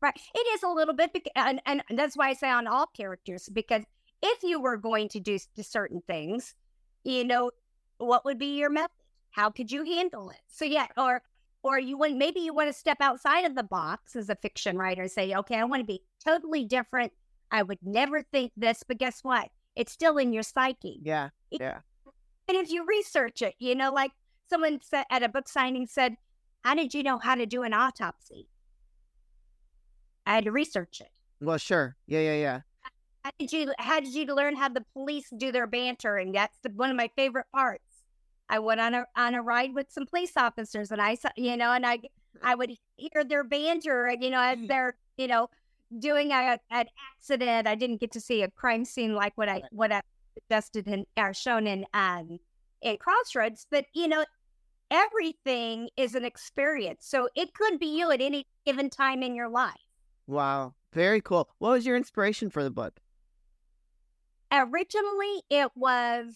Right. 0.00 0.18
It 0.34 0.46
is 0.54 0.62
a 0.62 0.68
little 0.68 0.94
bit, 0.94 1.10
and, 1.34 1.60
and 1.64 1.82
that's 1.94 2.16
why 2.16 2.28
I 2.28 2.34
say 2.34 2.50
on 2.50 2.66
all 2.66 2.86
characters, 2.86 3.48
because 3.50 3.82
if 4.22 4.42
you 4.42 4.60
were 4.60 4.76
going 4.76 5.08
to 5.10 5.20
do 5.20 5.38
certain 5.60 6.02
things, 6.06 6.54
you 7.04 7.24
know, 7.24 7.50
what 7.98 8.24
would 8.24 8.38
be 8.38 8.58
your 8.58 8.70
method? 8.70 8.90
How 9.30 9.50
could 9.50 9.70
you 9.70 9.84
handle 9.84 10.30
it? 10.30 10.40
So 10.48 10.64
yeah, 10.64 10.86
or 10.96 11.22
or 11.62 11.78
you 11.78 11.98
want 11.98 12.16
maybe 12.16 12.40
you 12.40 12.54
want 12.54 12.68
to 12.68 12.72
step 12.72 12.98
outside 13.00 13.44
of 13.44 13.54
the 13.54 13.62
box 13.62 14.16
as 14.16 14.30
a 14.30 14.36
fiction 14.36 14.78
writer 14.78 15.02
and 15.02 15.10
say, 15.10 15.34
okay, 15.34 15.56
I 15.56 15.64
want 15.64 15.80
to 15.80 15.86
be 15.86 16.02
totally 16.24 16.64
different. 16.64 17.12
I 17.50 17.62
would 17.62 17.78
never 17.82 18.22
think 18.22 18.52
this, 18.56 18.82
but 18.86 18.98
guess 18.98 19.22
what? 19.22 19.48
It's 19.74 19.92
still 19.92 20.16
in 20.18 20.32
your 20.32 20.42
psyche. 20.42 21.00
Yeah. 21.02 21.30
Yeah. 21.50 21.80
And 22.48 22.56
if 22.56 22.70
you 22.70 22.86
research 22.86 23.42
it, 23.42 23.54
you 23.58 23.74
know, 23.74 23.92
like 23.92 24.12
someone 24.48 24.80
said 24.82 25.04
at 25.10 25.22
a 25.22 25.28
book 25.28 25.48
signing 25.48 25.86
said, 25.86 26.16
How 26.64 26.74
did 26.74 26.94
you 26.94 27.02
know 27.02 27.18
how 27.18 27.34
to 27.34 27.46
do 27.46 27.62
an 27.62 27.74
autopsy? 27.74 28.48
I 30.26 30.34
had 30.34 30.44
to 30.44 30.52
research 30.52 31.00
it. 31.00 31.10
Well, 31.40 31.58
sure. 31.58 31.96
Yeah. 32.06 32.20
Yeah. 32.20 32.34
Yeah. 32.34 32.60
How 33.24 33.30
did 33.38 33.52
you 33.52 33.72
how 33.78 34.00
did 34.00 34.14
you 34.14 34.26
learn 34.26 34.56
how 34.56 34.68
the 34.68 34.84
police 34.92 35.28
do 35.36 35.50
their 35.50 35.66
banter? 35.66 36.16
And 36.16 36.34
that's 36.34 36.56
the, 36.62 36.70
one 36.70 36.90
of 36.90 36.96
my 36.96 37.10
favorite 37.16 37.46
parts. 37.52 37.82
I 38.48 38.58
went 38.58 38.80
on 38.80 38.94
a 38.94 39.06
on 39.16 39.34
a 39.34 39.42
ride 39.42 39.74
with 39.74 39.90
some 39.90 40.06
police 40.06 40.36
officers 40.36 40.90
and 40.92 41.00
I 41.00 41.14
saw 41.16 41.30
you 41.36 41.56
know, 41.56 41.72
and 41.72 41.84
I 41.86 42.00
I 42.42 42.54
would 42.54 42.72
hear 42.96 43.24
their 43.24 43.44
banter, 43.44 44.14
you 44.20 44.30
know, 44.30 44.40
as 44.40 44.58
they're, 44.68 44.96
you 45.16 45.26
know, 45.26 45.48
doing 45.98 46.30
a, 46.30 46.58
an 46.70 46.86
accident. 47.14 47.66
I 47.66 47.74
didn't 47.74 48.00
get 48.00 48.12
to 48.12 48.20
see 48.20 48.42
a 48.42 48.50
crime 48.50 48.84
scene 48.84 49.14
like 49.14 49.32
what 49.36 49.48
I 49.48 49.62
what 49.70 49.90
I 49.90 50.02
suggested 50.34 50.86
in 50.86 51.06
or 51.16 51.34
shown 51.34 51.66
in 51.66 51.84
um 51.94 52.38
in 52.82 52.96
Crossroads, 52.98 53.66
but 53.70 53.86
you 53.94 54.06
know, 54.06 54.24
everything 54.90 55.88
is 55.96 56.14
an 56.14 56.24
experience. 56.24 57.06
So 57.06 57.28
it 57.34 57.54
could 57.54 57.78
be 57.78 57.98
you 57.98 58.10
at 58.10 58.20
any 58.20 58.46
given 58.64 58.90
time 58.90 59.22
in 59.22 59.34
your 59.34 59.48
life. 59.48 59.74
Wow. 60.26 60.74
Very 60.92 61.20
cool. 61.20 61.48
What 61.58 61.70
was 61.70 61.86
your 61.86 61.96
inspiration 61.96 62.50
for 62.50 62.64
the 62.64 62.70
book? 62.70 63.00
Originally, 64.52 65.42
it 65.50 65.70
was 65.74 66.34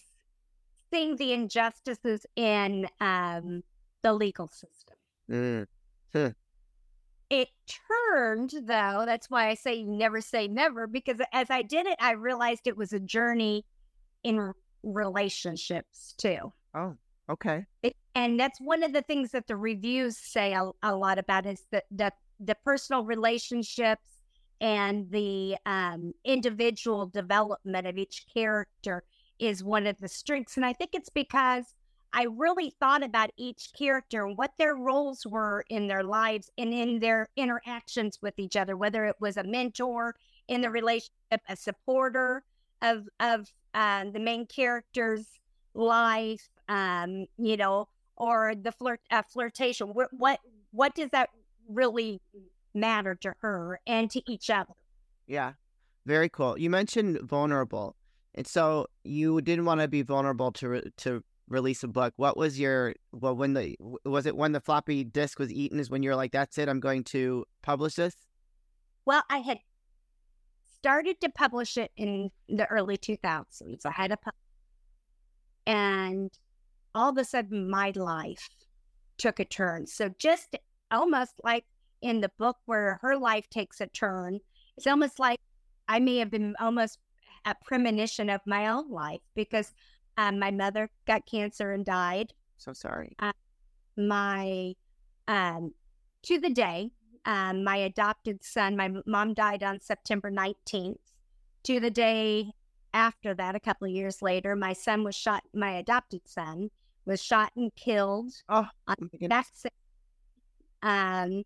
seeing 0.91 1.15
the 1.15 1.33
injustices 1.33 2.25
in 2.35 2.87
um, 2.99 3.63
the 4.03 4.13
legal 4.13 4.47
system. 4.47 4.97
Mm. 5.29 5.67
It 7.29 7.47
turned, 7.87 8.51
though, 8.63 9.03
that's 9.05 9.29
why 9.29 9.47
I 9.47 9.53
say 9.55 9.83
never 9.83 10.19
say 10.19 10.47
never, 10.47 10.87
because 10.87 11.21
as 11.31 11.49
I 11.49 11.61
did 11.61 11.85
it, 11.87 11.95
I 11.99 12.11
realized 12.11 12.67
it 12.67 12.75
was 12.75 12.91
a 12.91 12.99
journey 12.99 13.65
in 14.23 14.53
relationships 14.83 16.13
too. 16.17 16.51
Oh. 16.75 16.97
Okay. 17.29 17.65
It, 17.81 17.95
and 18.13 18.37
that's 18.37 18.59
one 18.59 18.83
of 18.83 18.91
the 18.91 19.03
things 19.03 19.31
that 19.31 19.47
the 19.47 19.55
reviews 19.55 20.17
say 20.17 20.53
a, 20.53 20.71
a 20.83 20.93
lot 20.93 21.17
about 21.17 21.45
is 21.45 21.63
that 21.71 21.85
the, 21.89 22.11
the 22.43 22.55
personal 22.63 23.03
relationships 23.03 24.19
and 24.59 25.09
the 25.11 25.57
um, 25.65 26.13
individual 26.23 27.07
development 27.07 27.87
of 27.87 27.97
each 27.97 28.25
character 28.33 29.03
is 29.39 29.63
one 29.63 29.87
of 29.87 29.97
the 29.99 30.07
strengths. 30.07 30.55
And 30.55 30.65
I 30.65 30.73
think 30.73 30.91
it's 30.93 31.09
because 31.09 31.73
I 32.13 32.27
really 32.29 32.73
thought 32.79 33.03
about 33.03 33.31
each 33.37 33.71
character 33.77 34.25
and 34.25 34.37
what 34.37 34.51
their 34.57 34.75
roles 34.75 35.25
were 35.25 35.65
in 35.69 35.87
their 35.87 36.03
lives 36.03 36.51
and 36.57 36.73
in 36.73 36.99
their 36.99 37.29
interactions 37.37 38.19
with 38.21 38.37
each 38.37 38.55
other, 38.55 38.75
whether 38.75 39.05
it 39.05 39.15
was 39.19 39.37
a 39.37 39.43
mentor 39.43 40.15
in 40.47 40.61
the 40.61 40.69
relationship, 40.69 41.41
a 41.47 41.55
supporter 41.55 42.43
of 42.81 43.07
of 43.19 43.51
uh, 43.73 44.05
the 44.11 44.19
main 44.19 44.45
character's 44.45 45.25
life, 45.73 46.49
um, 46.67 47.25
you 47.37 47.55
know, 47.55 47.87
or 48.17 48.53
the 48.55 48.71
flirt 48.71 48.99
uh, 49.09 49.21
flirtation. 49.23 49.87
What, 49.87 50.09
what 50.11 50.39
what 50.71 50.93
does 50.95 51.09
that 51.11 51.29
really 51.73 52.21
matter 52.73 53.15
to 53.15 53.33
her 53.41 53.79
and 53.85 54.09
to 54.11 54.21
each 54.31 54.49
other? 54.49 54.73
Yeah. 55.27 55.53
Very 56.05 56.29
cool. 56.29 56.57
You 56.57 56.69
mentioned 56.69 57.19
vulnerable. 57.21 57.95
And 58.33 58.47
so 58.47 58.87
you 59.03 59.41
didn't 59.41 59.65
want 59.65 59.81
to 59.81 59.87
be 59.87 60.01
vulnerable 60.01 60.51
to 60.53 60.69
re- 60.69 60.91
to 60.97 61.23
release 61.47 61.83
a 61.83 61.87
book. 61.87 62.13
What 62.15 62.37
was 62.37 62.59
your 62.59 62.95
well 63.11 63.35
when 63.35 63.53
the 63.53 63.75
was 64.05 64.25
it 64.25 64.35
when 64.35 64.53
the 64.53 64.61
floppy 64.61 65.03
disk 65.03 65.37
was 65.37 65.51
eaten 65.51 65.79
is 65.79 65.89
when 65.89 66.01
you're 66.01 66.15
like 66.15 66.31
that's 66.31 66.57
it 66.57 66.69
I'm 66.69 66.79
going 66.79 67.03
to 67.05 67.45
publish 67.61 67.95
this? 67.95 68.15
Well, 69.05 69.23
I 69.29 69.39
had 69.39 69.59
started 70.77 71.19
to 71.21 71.29
publish 71.29 71.77
it 71.77 71.91
in 71.97 72.31
the 72.47 72.65
early 72.67 72.97
2000s. 72.97 73.85
I 73.85 73.91
had 73.91 74.11
a 74.11 74.17
pub- 74.17 74.33
and 75.67 76.31
all 76.95 77.09
of 77.09 77.17
a 77.17 77.25
sudden 77.25 77.69
my 77.69 77.91
life 77.95 78.49
took 79.17 79.39
a 79.39 79.45
turn. 79.45 79.87
So 79.87 80.09
just 80.17 80.55
almost 80.91 81.33
like 81.43 81.65
in 82.01 82.21
the 82.21 82.31
book 82.37 82.57
where 82.65 82.99
her 83.01 83.17
life 83.17 83.49
takes 83.49 83.81
a 83.81 83.87
turn, 83.87 84.39
it's 84.77 84.87
almost 84.87 85.19
like 85.19 85.39
I 85.87 85.99
may 85.99 86.17
have 86.17 86.31
been 86.31 86.55
almost 86.59 86.99
a 87.45 87.55
premonition 87.65 88.29
of 88.29 88.41
my 88.45 88.67
own 88.67 88.91
life 88.91 89.21
because 89.35 89.73
um, 90.17 90.39
my 90.39 90.51
mother 90.51 90.89
got 91.07 91.25
cancer 91.25 91.71
and 91.71 91.85
died. 91.85 92.33
So 92.57 92.73
sorry. 92.73 93.15
My 93.97 94.73
um, 95.27 95.73
to 96.23 96.39
the 96.39 96.49
day, 96.49 96.91
um, 97.25 97.63
my 97.63 97.77
adopted 97.77 98.43
son, 98.43 98.75
my 98.75 98.91
mom 99.05 99.33
died 99.33 99.63
on 99.63 99.79
September 99.79 100.31
19th. 100.31 100.97
To 101.63 101.79
the 101.79 101.91
day 101.91 102.51
after 102.93 103.33
that, 103.35 103.55
a 103.55 103.59
couple 103.59 103.87
of 103.87 103.93
years 103.93 104.21
later, 104.21 104.55
my 104.55 104.73
son 104.73 105.03
was 105.03 105.15
shot, 105.15 105.43
my 105.53 105.71
adopted 105.71 106.21
son 106.25 106.69
was 107.05 107.21
shot 107.21 107.51
and 107.55 107.73
killed 107.75 108.33
Oh, 108.49 108.67
on 108.87 108.95
my 108.99 109.07
goodness. 109.11 109.29
that's 109.29 109.65
um 110.83 111.43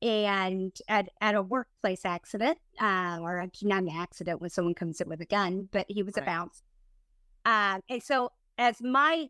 and 0.00 0.72
at, 0.88 1.08
at 1.20 1.34
a 1.34 1.42
workplace 1.42 2.04
accident 2.04 2.56
uh, 2.80 3.18
or 3.20 3.38
a- 3.38 3.50
not 3.62 3.82
an 3.82 3.88
accident 3.88 4.40
when 4.40 4.48
someone 4.50 4.74
comes 4.74 5.00
in 5.00 5.08
with 5.08 5.20
a 5.20 5.26
gun 5.26 5.68
but 5.72 5.86
he 5.88 6.02
was 6.02 6.16
a 6.16 6.22
bounce 6.22 6.62
um 7.44 7.80
and 7.88 8.02
so 8.02 8.30
as 8.58 8.80
my 8.80 9.26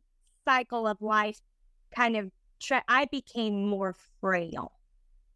cycle 0.46 0.86
of 0.86 1.00
life 1.00 1.40
kind 1.94 2.16
of 2.16 2.30
tra- 2.60 2.84
i 2.88 3.04
became 3.06 3.66
more 3.68 3.94
frail 4.20 4.72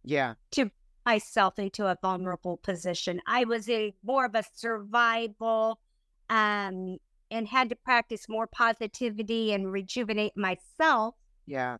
yeah. 0.05 0.35
To 0.52 0.69
myself 1.07 1.61
into 1.61 1.87
a 1.87 1.97
vulnerable 2.02 2.57
position 2.57 3.21
i 3.26 3.45
was 3.45 3.69
in 3.69 3.93
more 4.05 4.26
of 4.26 4.35
a 4.35 4.43
survival 4.55 5.79
um 6.29 6.99
and 7.31 7.49
had 7.49 7.71
to 7.71 7.76
practice 7.76 8.29
more 8.29 8.47
positivity 8.47 9.52
and 9.52 9.73
rejuvenate 9.73 10.37
myself 10.37 11.14
Yeah. 11.47 11.79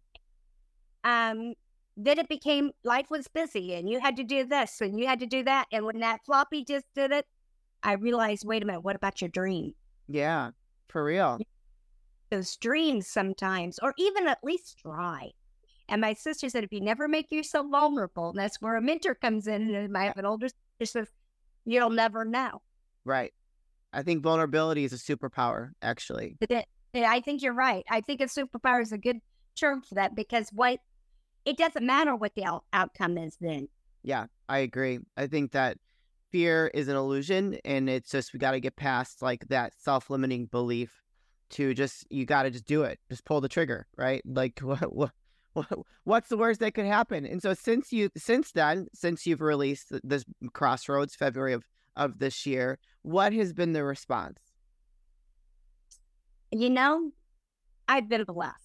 um, 1.05 1.55
then 1.97 2.19
it 2.19 2.29
became 2.29 2.71
life 2.85 3.11
was 3.11 3.29
busy 3.29 3.75
and 3.75 3.89
you 3.89 4.01
had 4.01 4.17
to 4.17 4.25
do 4.25 4.45
this 4.45 4.81
and 4.81 4.99
you 4.99 5.07
had 5.07 5.21
to 5.21 5.27
do 5.27 5.43
that. 5.45 5.67
And 5.73 5.85
when 5.85 6.01
that 6.01 6.25
floppy 6.25 6.65
just 6.65 6.87
did 6.95 7.13
it, 7.13 7.27
I 7.83 7.95
realized, 7.95 8.47
wait 8.47 8.63
a 8.63 8.67
minute, 8.67 8.81
what 8.81 8.97
about 8.97 9.21
your 9.21 9.29
dream? 9.29 9.75
Yeah, 10.09 10.51
for 10.89 11.05
real. 11.05 11.39
Those 12.31 12.57
dreams 12.57 13.09
sometimes, 13.09 13.79
or 13.83 13.93
even 13.99 14.27
at 14.27 14.39
least 14.43 14.79
try. 14.79 15.31
And 15.89 16.01
my 16.01 16.15
sister 16.15 16.49
said, 16.49 16.65
if 16.65 16.73
you 16.73 16.81
never 16.81 17.09
make 17.09 17.31
yourself 17.31 17.67
vulnerable, 17.71 18.31
and 18.31 18.39
that's 18.39 18.63
where 18.63 18.77
a 18.77 18.81
mentor 18.81 19.15
comes 19.15 19.47
in. 19.47 19.75
And 19.75 19.97
I 19.97 20.05
have 20.05 20.17
an 20.17 20.25
older 20.25 20.49
sister 20.81 21.01
says, 21.01 21.09
you'll 21.67 21.91
never 21.91 22.25
know. 22.25 22.63
Right. 23.05 23.35
I 23.93 24.03
think 24.03 24.23
vulnerability 24.23 24.85
is 24.85 24.93
a 24.95 24.97
superpower, 24.97 25.73
actually. 25.83 26.39
I 26.95 27.21
think 27.21 27.43
you're 27.43 27.53
right. 27.53 27.85
I 27.91 28.01
think 28.01 28.23
a 28.23 28.25
superpower 28.25 28.81
is 28.81 28.93
a 28.93 28.99
good 28.99 29.19
term 29.55 29.83
for 29.83 29.97
that 29.97 30.15
because 30.15 30.49
what 30.53 30.79
it 31.45 31.57
doesn't 31.57 31.85
matter 31.85 32.15
what 32.15 32.35
the 32.35 32.45
out- 32.45 32.65
outcome 32.73 33.19
is 33.19 33.37
then. 33.41 33.69
Yeah, 34.03 34.27
I 34.49 34.59
agree. 34.59 34.99
I 35.17 35.27
think 35.27 35.53
that 35.53 35.79
fear 36.31 36.71
is 36.75 36.89
an 36.89 36.97
illusion 36.97 37.59
and 37.65 37.89
it's 37.91 38.11
just 38.11 38.33
we 38.33 38.39
got 38.39 38.53
to 38.53 38.61
get 38.61 38.77
past 38.77 39.23
like 39.23 39.47
that 39.49 39.75
self-limiting 39.79 40.47
belief 40.47 41.03
to 41.51 41.75
just 41.75 42.07
you 42.11 42.25
got 42.25 42.45
to 42.45 42.51
just 42.51 42.65
do 42.65 42.83
it. 42.83 42.99
Just 43.11 43.25
pull 43.25 43.41
the 43.41 43.49
trigger, 43.49 43.87
right? 43.97 44.23
Like 44.25 44.59
what, 44.63 44.93
what 44.93 45.13
what's 46.05 46.29
the 46.29 46.37
worst 46.37 46.61
that 46.61 46.75
could 46.75 46.87
happen? 46.87 47.27
And 47.27 47.43
so 47.43 47.55
since 47.55 47.93
you 47.93 48.11
since 48.17 48.53
then, 48.53 48.89
since 48.95 49.27
you've 49.27 49.43
released 49.43 49.93
this 50.03 50.25
Crossroads 50.53 51.15
February 51.15 51.53
of 51.53 51.65
of 51.95 52.19
this 52.19 52.47
year, 52.47 52.79
what 53.03 53.33
has 53.35 53.53
been 53.53 53.73
the 53.73 53.85
response? 53.85 54.39
You 56.51 56.71
know, 56.71 57.13
I've 57.89 58.09
been 58.09 58.25
blessed. 58.25 58.62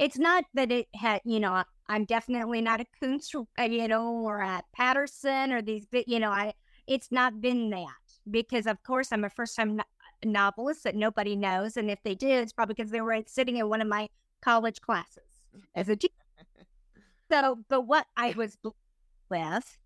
It's 0.00 0.18
not 0.18 0.44
that 0.54 0.72
it 0.72 0.88
had, 0.94 1.20
you 1.26 1.38
know, 1.38 1.62
I'm 1.86 2.06
definitely 2.06 2.62
not 2.62 2.80
a 2.80 2.86
Koontz, 3.02 3.34
uh, 3.34 3.62
you 3.64 3.86
know, 3.86 4.14
or 4.14 4.38
a 4.38 4.62
Patterson 4.74 5.52
or 5.52 5.60
these, 5.60 5.86
you 5.92 6.18
know, 6.18 6.30
I, 6.30 6.54
it's 6.86 7.12
not 7.12 7.42
been 7.42 7.68
that 7.68 7.88
because, 8.30 8.66
of 8.66 8.82
course, 8.82 9.12
I'm 9.12 9.24
a 9.24 9.28
first 9.28 9.56
time 9.56 9.76
no- 9.76 9.84
novelist 10.24 10.84
that 10.84 10.94
nobody 10.96 11.36
knows. 11.36 11.76
And 11.76 11.90
if 11.90 12.02
they 12.02 12.14
did, 12.14 12.42
it's 12.42 12.52
probably 12.54 12.76
because 12.76 12.90
they 12.90 13.02
were 13.02 13.20
sitting 13.26 13.58
in 13.58 13.68
one 13.68 13.82
of 13.82 13.88
my 13.88 14.08
college 14.40 14.80
classes 14.80 15.22
as 15.74 15.90
a 15.90 15.96
teacher. 15.96 16.14
so, 17.30 17.58
but 17.68 17.82
what 17.82 18.06
I 18.16 18.34
was 18.38 18.56
with 19.28 19.78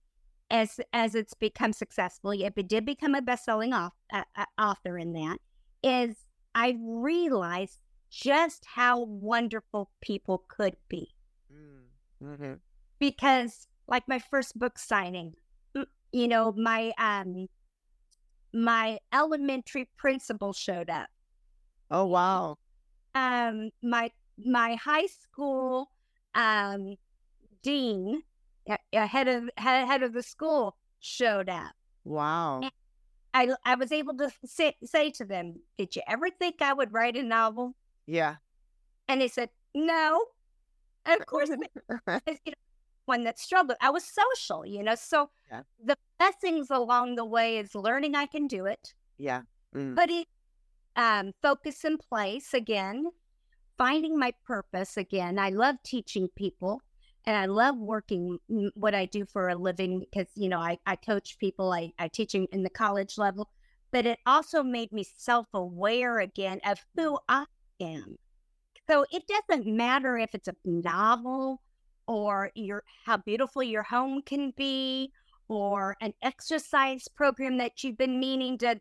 as 0.48 0.78
as 0.92 1.16
it's 1.16 1.34
become 1.34 1.72
successful, 1.72 2.30
if 2.30 2.56
it 2.56 2.68
did 2.68 2.86
become 2.86 3.16
a 3.16 3.22
best-selling 3.22 3.72
off, 3.72 3.94
uh, 4.12 4.22
uh, 4.36 4.44
author 4.56 4.96
in 4.96 5.12
that, 5.14 5.38
is 5.82 6.18
I 6.54 6.76
realized 6.80 7.80
just 8.14 8.64
how 8.64 9.02
wonderful 9.02 9.90
people 10.00 10.44
could 10.48 10.76
be. 10.88 11.08
Mm, 11.52 11.82
mm-hmm. 12.22 12.52
Because, 12.98 13.66
like 13.88 14.04
my 14.06 14.18
first 14.18 14.58
book 14.58 14.78
signing, 14.78 15.34
you 16.12 16.28
know, 16.28 16.52
my 16.56 16.92
um, 16.98 17.48
my 18.52 18.98
elementary 19.12 19.88
principal 19.96 20.52
showed 20.52 20.88
up. 20.88 21.08
Oh 21.90 22.06
wow! 22.06 22.56
Um, 23.14 23.70
my 23.82 24.10
my 24.38 24.76
high 24.76 25.06
school 25.06 25.90
um 26.34 26.96
dean 27.62 28.20
head 28.92 29.28
of 29.28 29.48
head 29.56 30.02
of 30.02 30.12
the 30.12 30.22
school 30.22 30.76
showed 31.00 31.48
up. 31.48 31.72
Wow. 32.04 32.60
And 32.62 32.72
I 33.32 33.48
I 33.64 33.74
was 33.74 33.92
able 33.92 34.16
to 34.18 34.30
say 34.44 34.76
say 34.84 35.10
to 35.12 35.24
them, 35.24 35.60
"Did 35.76 35.96
you 35.96 36.02
ever 36.06 36.30
think 36.30 36.62
I 36.62 36.72
would 36.72 36.92
write 36.92 37.16
a 37.16 37.22
novel?" 37.22 37.74
Yeah. 38.06 38.36
And 39.08 39.20
they 39.20 39.28
said, 39.28 39.50
"No." 39.74 40.24
And 41.06 41.20
of 41.20 41.26
course, 41.26 41.50
you 42.46 42.52
one 43.06 43.24
that 43.24 43.38
struggled. 43.38 43.76
I 43.80 43.90
was 43.90 44.04
social, 44.04 44.64
you 44.64 44.82
know. 44.82 44.94
So 44.94 45.30
yeah. 45.50 45.62
the 45.82 45.96
blessings 46.18 46.70
along 46.70 47.16
the 47.16 47.24
way 47.24 47.58
is 47.58 47.74
learning 47.74 48.14
I 48.14 48.26
can 48.26 48.46
do 48.46 48.66
it. 48.66 48.94
Yeah. 49.18 49.42
Mm. 49.74 49.96
Putting 49.96 50.24
um, 50.96 51.32
focus 51.42 51.84
in 51.84 51.98
place 51.98 52.54
again, 52.54 53.06
finding 53.76 54.18
my 54.18 54.32
purpose 54.46 54.96
again. 54.96 55.38
I 55.38 55.50
love 55.50 55.76
teaching 55.84 56.28
people 56.36 56.80
and 57.26 57.36
I 57.36 57.46
love 57.46 57.76
working 57.76 58.38
what 58.74 58.94
I 58.94 59.06
do 59.06 59.24
for 59.24 59.48
a 59.48 59.54
living 59.54 60.00
because, 60.00 60.28
you 60.34 60.48
know, 60.48 60.60
I, 60.60 60.78
I 60.86 60.96
coach 60.96 61.38
people, 61.38 61.72
I, 61.72 61.92
I 61.98 62.08
teach 62.08 62.34
in 62.34 62.62
the 62.62 62.70
college 62.70 63.18
level, 63.18 63.48
but 63.92 64.06
it 64.06 64.18
also 64.26 64.62
made 64.62 64.92
me 64.92 65.04
self 65.16 65.46
aware 65.54 66.20
again 66.20 66.60
of 66.64 66.84
who 66.96 67.18
I 67.28 67.44
am. 67.80 68.16
So 68.88 69.04
it 69.10 69.24
doesn't 69.26 69.66
matter 69.66 70.18
if 70.18 70.34
it's 70.34 70.48
a 70.48 70.54
novel 70.64 71.60
or 72.06 72.50
your 72.54 72.84
how 73.06 73.16
beautiful 73.16 73.62
your 73.62 73.82
home 73.82 74.20
can 74.22 74.52
be 74.56 75.10
or 75.48 75.96
an 76.00 76.12
exercise 76.22 77.08
program 77.08 77.58
that 77.58 77.82
you've 77.82 77.96
been 77.96 78.20
meaning 78.20 78.58
to 78.58 78.78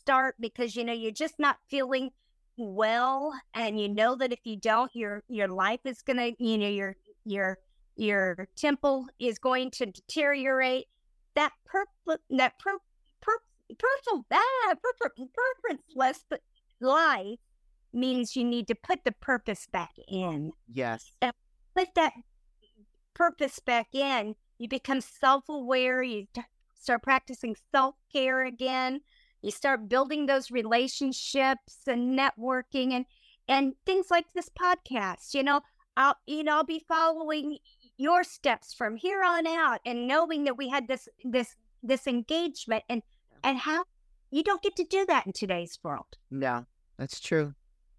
start 0.00 0.34
because 0.40 0.74
you 0.74 0.84
know 0.84 0.92
you're 0.92 1.12
just 1.12 1.38
not 1.38 1.56
feeling 1.68 2.10
well 2.56 3.32
and 3.54 3.80
you 3.80 3.88
know 3.88 4.16
that 4.16 4.32
if 4.32 4.40
you 4.44 4.56
don't 4.56 4.90
your 4.94 5.22
your 5.28 5.48
life 5.48 5.80
is 5.84 6.02
going 6.02 6.16
to 6.16 6.32
you 6.44 6.58
know 6.58 6.68
your 6.68 6.96
your 7.24 7.58
your 7.96 8.48
temple 8.56 9.06
is 9.18 9.38
going 9.38 9.70
to 9.72 9.86
deteriorate. 9.86 10.86
That 11.34 11.52
purpose, 11.64 12.22
that 12.30 12.58
per, 12.58 12.78
per, 13.20 13.38
personal, 13.78 14.24
ah, 14.32 14.74
purposeless 15.00 16.24
life 16.80 17.38
means 17.94 18.36
you 18.36 18.44
need 18.44 18.66
to 18.68 18.74
put 18.74 19.04
the 19.04 19.12
purpose 19.12 19.66
back 19.70 19.92
in. 20.08 20.52
Yes. 20.72 21.12
And 21.22 21.32
put 21.76 21.88
that 21.94 22.12
purpose 23.14 23.60
back 23.60 23.94
in, 23.94 24.34
you 24.58 24.68
become 24.68 25.00
self 25.00 25.48
aware. 25.48 26.02
You 26.02 26.26
t- 26.34 26.42
start 26.74 27.02
practicing 27.02 27.56
self 27.72 27.94
care 28.12 28.44
again. 28.44 29.00
You 29.42 29.50
start 29.50 29.88
building 29.88 30.26
those 30.26 30.50
relationships 30.50 31.80
and 31.86 32.18
networking 32.18 32.92
and 32.92 33.06
and 33.48 33.74
things 33.84 34.06
like 34.10 34.26
this 34.34 34.48
podcast. 34.48 35.34
You 35.34 35.42
know, 35.42 35.60
I'll 35.96 36.16
you 36.26 36.42
know 36.42 36.56
I'll 36.56 36.64
be 36.64 36.84
following 36.86 37.58
your 37.96 38.24
steps 38.24 38.74
from 38.74 38.96
here 38.96 39.22
on 39.22 39.46
out 39.46 39.80
and 39.86 40.08
knowing 40.08 40.44
that 40.44 40.56
we 40.56 40.68
had 40.68 40.88
this 40.88 41.08
this 41.24 41.56
this 41.82 42.06
engagement 42.06 42.84
and 42.88 43.02
and 43.42 43.58
how 43.58 43.84
you 44.30 44.42
don't 44.42 44.62
get 44.62 44.76
to 44.76 44.84
do 44.84 45.06
that 45.06 45.26
in 45.26 45.32
today's 45.32 45.78
world. 45.82 46.16
No, 46.30 46.66
that's 46.98 47.20
true. 47.20 47.54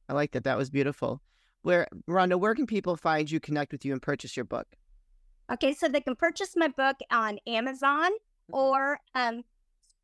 I 0.09 0.13
like 0.13 0.31
that. 0.31 0.43
That 0.43 0.57
was 0.57 0.69
beautiful. 0.69 1.21
Where 1.63 1.87
Rhonda, 2.07 2.39
where 2.39 2.53
can 2.53 2.67
people 2.67 2.95
find 2.95 3.29
you, 3.29 3.39
connect 3.39 3.71
with 3.71 3.85
you, 3.85 3.93
and 3.93 4.01
purchase 4.01 4.35
your 4.37 4.45
book? 4.45 4.67
Okay, 5.51 5.73
so 5.73 5.87
they 5.87 6.01
can 6.01 6.15
purchase 6.15 6.53
my 6.55 6.67
book 6.67 6.97
on 7.11 7.39
Amazon 7.47 8.11
mm-hmm. 8.11 8.55
or 8.55 8.99
um 9.15 9.43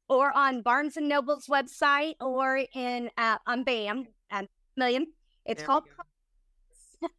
or 0.09 0.35
on 0.35 0.61
Barnes 0.61 0.97
and 0.97 1.07
Noble's 1.07 1.47
website 1.47 2.15
or 2.19 2.61
in 2.73 3.09
uh, 3.17 3.37
on 3.47 3.63
BAM 3.63 4.07
um, 4.31 4.47
Million. 4.75 5.07
It's 5.45 5.61
there 5.61 5.67
called. 5.67 5.83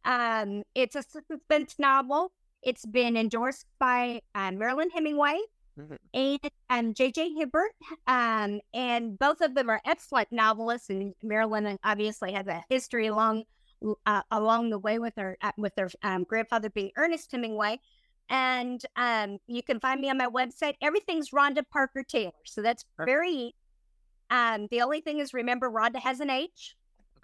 Um, 0.05 0.63
it's 0.75 0.95
a 0.95 1.03
suspense 1.03 1.75
novel 1.77 2.31
it's 2.63 2.85
been 2.85 3.17
endorsed 3.17 3.65
by 3.77 4.21
um, 4.35 4.57
Marilyn 4.57 4.89
Hemingway 4.89 5.37
mm-hmm. 5.79 5.95
and 6.13 6.39
um, 6.69 6.93
J.J. 6.93 7.35
Hebert, 7.37 7.71
um, 8.07 8.61
and 8.73 9.17
both 9.17 9.41
of 9.41 9.55
them 9.55 9.69
are 9.69 9.81
excellent 9.85 10.31
novelists. 10.31 10.89
And 10.89 11.13
Marilyn 11.21 11.77
obviously 11.83 12.33
has 12.33 12.47
a 12.47 12.63
history 12.69 13.07
along 13.07 13.43
uh, 14.05 14.21
along 14.31 14.69
the 14.69 14.79
way 14.79 14.99
with 14.99 15.13
her 15.17 15.37
uh, 15.41 15.51
with 15.57 15.73
her 15.77 15.89
um, 16.03 16.23
grandfather 16.23 16.69
being 16.69 16.91
Ernest 16.97 17.31
Hemingway. 17.31 17.79
And 18.29 18.81
um, 18.95 19.39
you 19.47 19.61
can 19.61 19.79
find 19.79 19.99
me 19.99 20.09
on 20.09 20.17
my 20.17 20.27
website. 20.27 20.75
Everything's 20.81 21.31
Rhonda 21.31 21.63
Parker 21.69 22.03
Taylor, 22.03 22.31
so 22.45 22.61
that's 22.61 22.85
Perfect. 22.97 23.09
very. 23.09 23.55
Um, 24.29 24.67
the 24.71 24.81
only 24.81 25.01
thing 25.01 25.19
is 25.19 25.33
remember 25.33 25.69
Rhonda 25.69 25.97
has 25.97 26.19
an 26.19 26.29
H. 26.29 26.75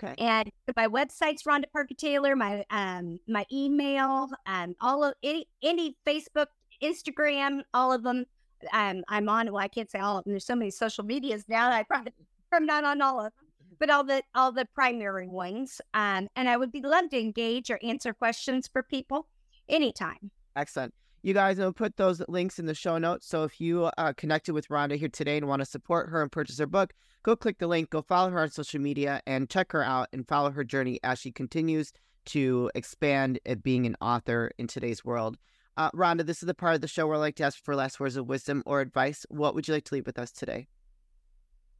Okay. 0.01 0.13
And 0.17 0.49
my 0.75 0.87
website's 0.87 1.43
Rhonda 1.43 1.65
Parker 1.71 1.93
Taylor. 1.97 2.35
My 2.35 2.65
um 2.69 3.19
my 3.27 3.45
email, 3.51 4.29
um 4.45 4.75
all 4.81 5.03
of 5.03 5.13
any 5.23 5.47
any 5.63 5.95
Facebook, 6.05 6.47
Instagram, 6.81 7.61
all 7.73 7.91
of 7.91 8.03
them. 8.03 8.25
Um, 8.73 9.03
I'm 9.07 9.29
on. 9.29 9.51
Well, 9.51 9.61
I 9.61 9.67
can't 9.67 9.89
say 9.89 9.99
all 9.99 10.17
of 10.17 10.23
them. 10.23 10.33
There's 10.33 10.45
so 10.45 10.55
many 10.55 10.71
social 10.71 11.03
medias 11.03 11.45
now. 11.47 11.69
that 11.69 11.79
I 11.79 11.83
probably 11.83 12.13
I'm 12.51 12.65
not 12.65 12.83
on 12.83 13.01
all 13.01 13.19
of 13.19 13.25
them, 13.25 13.77
but 13.79 13.89
all 13.89 14.03
the 14.03 14.23
all 14.35 14.51
the 14.51 14.65
primary 14.73 15.27
ones. 15.27 15.81
Um, 15.93 16.27
and 16.35 16.49
I 16.49 16.57
would 16.57 16.71
be 16.71 16.81
love 16.81 17.09
to 17.09 17.19
engage 17.19 17.69
or 17.69 17.79
answer 17.83 18.13
questions 18.13 18.67
for 18.71 18.83
people 18.83 19.27
anytime. 19.67 20.31
Excellent. 20.55 20.93
You 21.21 21.33
guys 21.33 21.57
will 21.57 21.73
put 21.73 21.97
those 21.97 22.21
links 22.29 22.59
in 22.59 22.65
the 22.65 22.73
show 22.73 22.97
notes. 22.97 23.27
So 23.27 23.43
if 23.43 23.59
you 23.59 23.89
uh, 23.97 24.13
connected 24.13 24.53
with 24.53 24.69
Rhonda 24.69 24.95
here 24.95 25.09
today 25.09 25.37
and 25.37 25.47
want 25.47 25.61
to 25.61 25.65
support 25.65 26.09
her 26.09 26.21
and 26.21 26.31
purchase 26.31 26.59
her 26.59 26.65
book, 26.65 26.93
go 27.23 27.35
click 27.35 27.57
the 27.59 27.67
link, 27.67 27.89
go 27.89 28.01
follow 28.01 28.29
her 28.29 28.39
on 28.39 28.49
social 28.51 28.79
media, 28.79 29.21
and 29.27 29.49
check 29.49 29.73
her 29.73 29.83
out 29.83 30.07
and 30.13 30.27
follow 30.27 30.49
her 30.51 30.63
journey 30.63 30.97
as 31.03 31.19
she 31.19 31.31
continues 31.31 31.91
to 32.27 32.71
expand 32.73 33.39
at 33.45 33.63
being 33.63 33.85
an 33.85 33.97
author 34.01 34.51
in 34.57 34.67
today's 34.67 35.03
world. 35.03 35.37
Uh, 35.79 35.89
Rhonda, 35.91 36.25
this 36.25 36.43
is 36.43 36.47
the 36.47 36.53
part 36.53 36.75
of 36.75 36.81
the 36.81 36.89
show 36.89 37.07
where 37.07 37.15
I 37.15 37.19
like 37.19 37.37
to 37.37 37.45
ask 37.45 37.63
for 37.63 37.73
last 37.73 38.01
words 38.01 38.17
of 38.17 38.27
wisdom 38.27 38.63
or 38.65 38.81
advice. 38.81 39.25
What 39.29 39.55
would 39.55 39.65
you 39.65 39.73
like 39.73 39.85
to 39.85 39.95
leave 39.95 40.05
with 40.05 40.19
us 40.19 40.29
today? 40.29 40.67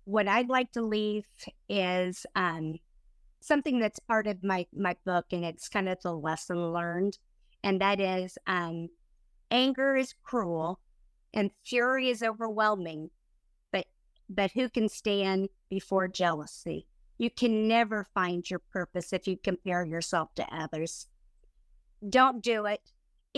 What 0.06 0.26
I'd 0.26 0.48
like 0.48 0.72
to 0.72 0.82
leave 0.82 1.26
is 1.68 2.26
um, 2.34 2.76
something 3.42 3.78
that's 3.78 4.00
part 4.00 4.26
of 4.26 4.42
my 4.42 4.68
my 4.74 4.96
book, 5.06 5.26
and 5.34 5.44
it's 5.44 5.68
kind 5.68 5.90
of 5.90 6.02
the 6.02 6.14
lesson 6.14 6.72
learned, 6.72 7.18
and 7.62 7.82
that 7.82 8.00
is 8.00 8.38
um, 8.48 8.88
anger 9.52 9.98
is 9.98 10.16
cruel 10.24 10.80
and 11.34 11.52
fury 11.66 12.10
is 12.10 12.24
overwhelming, 12.24 13.10
but 14.30 14.52
who 14.52 14.70
can 14.70 14.88
stand 14.88 15.50
before 15.70 16.08
jealousy? 16.08 16.88
You 17.18 17.30
can 17.30 17.68
never 17.68 18.08
find 18.14 18.50
your 18.50 18.60
purpose 18.60 19.12
if 19.12 19.28
you 19.28 19.36
compare 19.36 19.86
yourself 19.86 20.34
to 20.36 20.46
others. 20.56 21.08
Don't 22.08 22.42
do 22.42 22.66
it. 22.66 22.92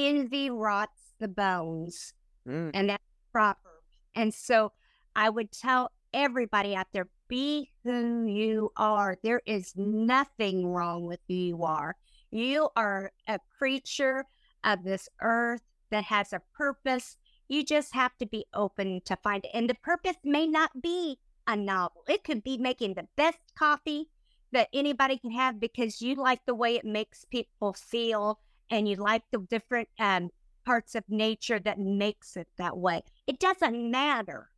Envy 0.07 0.49
rots 0.49 1.13
the 1.19 1.27
bones. 1.27 2.13
Mm. 2.47 2.71
And 2.73 2.89
that's 2.89 3.03
proper. 3.31 3.69
And 4.15 4.33
so 4.33 4.71
I 5.15 5.29
would 5.29 5.51
tell 5.51 5.91
everybody 6.13 6.75
out 6.75 6.87
there 6.91 7.07
be 7.27 7.69
who 7.83 8.25
you 8.25 8.71
are. 8.75 9.17
There 9.23 9.41
is 9.45 9.73
nothing 9.75 10.67
wrong 10.67 11.05
with 11.05 11.19
who 11.27 11.33
you 11.33 11.63
are. 11.63 11.95
You 12.29 12.69
are 12.75 13.11
a 13.27 13.39
creature 13.57 14.25
of 14.63 14.83
this 14.83 15.07
earth 15.21 15.61
that 15.91 16.05
has 16.05 16.33
a 16.33 16.41
purpose. 16.53 17.17
You 17.47 17.63
just 17.63 17.93
have 17.93 18.17
to 18.17 18.25
be 18.25 18.45
open 18.53 19.01
to 19.05 19.15
find 19.17 19.45
it. 19.45 19.51
And 19.53 19.69
the 19.69 19.75
purpose 19.75 20.17
may 20.23 20.47
not 20.47 20.81
be 20.81 21.19
a 21.47 21.55
novel, 21.55 22.03
it 22.07 22.23
could 22.23 22.43
be 22.43 22.57
making 22.57 22.93
the 22.93 23.07
best 23.15 23.39
coffee 23.57 24.09
that 24.51 24.69
anybody 24.73 25.17
can 25.17 25.31
have 25.31 25.59
because 25.59 26.01
you 26.01 26.15
like 26.15 26.45
the 26.45 26.53
way 26.53 26.75
it 26.75 26.85
makes 26.85 27.25
people 27.25 27.73
feel 27.73 28.39
and 28.71 28.87
you 28.87 28.95
like 28.95 29.23
the 29.31 29.39
different 29.49 29.89
um, 29.99 30.29
parts 30.65 30.95
of 30.95 31.03
nature 31.09 31.59
that 31.59 31.77
makes 31.77 32.35
it 32.35 32.47
that 32.57 32.77
way. 32.77 33.01
It 33.27 33.39
doesn't 33.39 33.91
matter. 33.91 34.49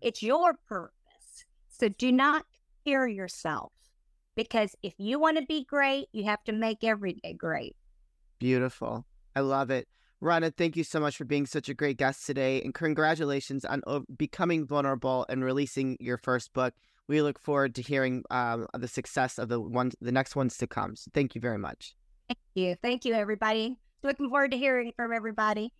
It's 0.00 0.22
your 0.22 0.54
purpose. 0.66 1.44
So 1.68 1.88
do 1.88 2.10
not 2.10 2.44
fear 2.84 3.06
yourself 3.06 3.72
because 4.34 4.74
if 4.82 4.94
you 4.98 5.20
want 5.20 5.36
to 5.36 5.44
be 5.44 5.64
great, 5.64 6.08
you 6.12 6.24
have 6.24 6.42
to 6.44 6.52
make 6.52 6.82
every 6.82 7.14
day 7.14 7.34
great. 7.34 7.76
Beautiful. 8.38 9.04
I 9.36 9.40
love 9.40 9.70
it. 9.70 9.88
Rhonda, 10.22 10.52
thank 10.56 10.76
you 10.76 10.82
so 10.82 10.98
much 10.98 11.16
for 11.16 11.24
being 11.24 11.46
such 11.46 11.68
a 11.68 11.74
great 11.74 11.96
guest 11.96 12.26
today, 12.26 12.60
and 12.62 12.74
congratulations 12.74 13.64
on 13.64 13.82
becoming 14.16 14.66
vulnerable 14.66 15.24
and 15.28 15.44
releasing 15.44 15.96
your 16.00 16.16
first 16.16 16.52
book. 16.52 16.74
We 17.06 17.22
look 17.22 17.38
forward 17.38 17.76
to 17.76 17.82
hearing 17.82 18.24
um, 18.30 18.66
the 18.74 18.88
success 18.88 19.38
of 19.38 19.48
the 19.48 19.60
ones, 19.60 19.94
the 20.00 20.10
next 20.10 20.34
ones 20.34 20.56
to 20.58 20.66
come. 20.66 20.96
So, 20.96 21.10
thank 21.14 21.36
you 21.36 21.40
very 21.40 21.58
much. 21.58 21.94
Thank 22.28 22.38
you, 22.54 22.76
thank 22.82 23.04
you, 23.04 23.14
everybody. 23.14 23.78
Looking 24.02 24.28
forward 24.28 24.50
to 24.50 24.58
hearing 24.58 24.92
from 24.94 25.12
everybody. 25.12 25.72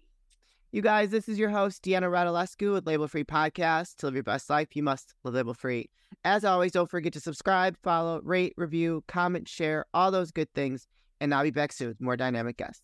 You 0.72 0.82
guys, 0.82 1.10
this 1.10 1.28
is 1.28 1.38
your 1.38 1.50
host, 1.50 1.82
Deanna 1.82 2.10
Radulescu 2.10 2.72
with 2.72 2.86
Label 2.86 3.08
Free 3.08 3.24
Podcast. 3.24 3.96
To 3.96 4.06
live 4.06 4.14
your 4.14 4.22
best 4.22 4.50
life, 4.50 4.74
you 4.74 4.82
must 4.82 5.14
live 5.24 5.34
label 5.34 5.54
free. 5.54 5.88
As 6.24 6.44
always, 6.44 6.72
don't 6.72 6.90
forget 6.90 7.12
to 7.14 7.20
subscribe, 7.20 7.76
follow, 7.82 8.20
rate, 8.22 8.54
review, 8.56 9.04
comment, 9.08 9.48
share, 9.48 9.86
all 9.94 10.10
those 10.10 10.30
good 10.30 10.52
things. 10.54 10.86
And 11.20 11.34
I'll 11.34 11.42
be 11.42 11.50
back 11.50 11.72
soon 11.72 11.88
with 11.88 12.00
more 12.00 12.16
dynamic 12.16 12.56
guests. 12.56 12.82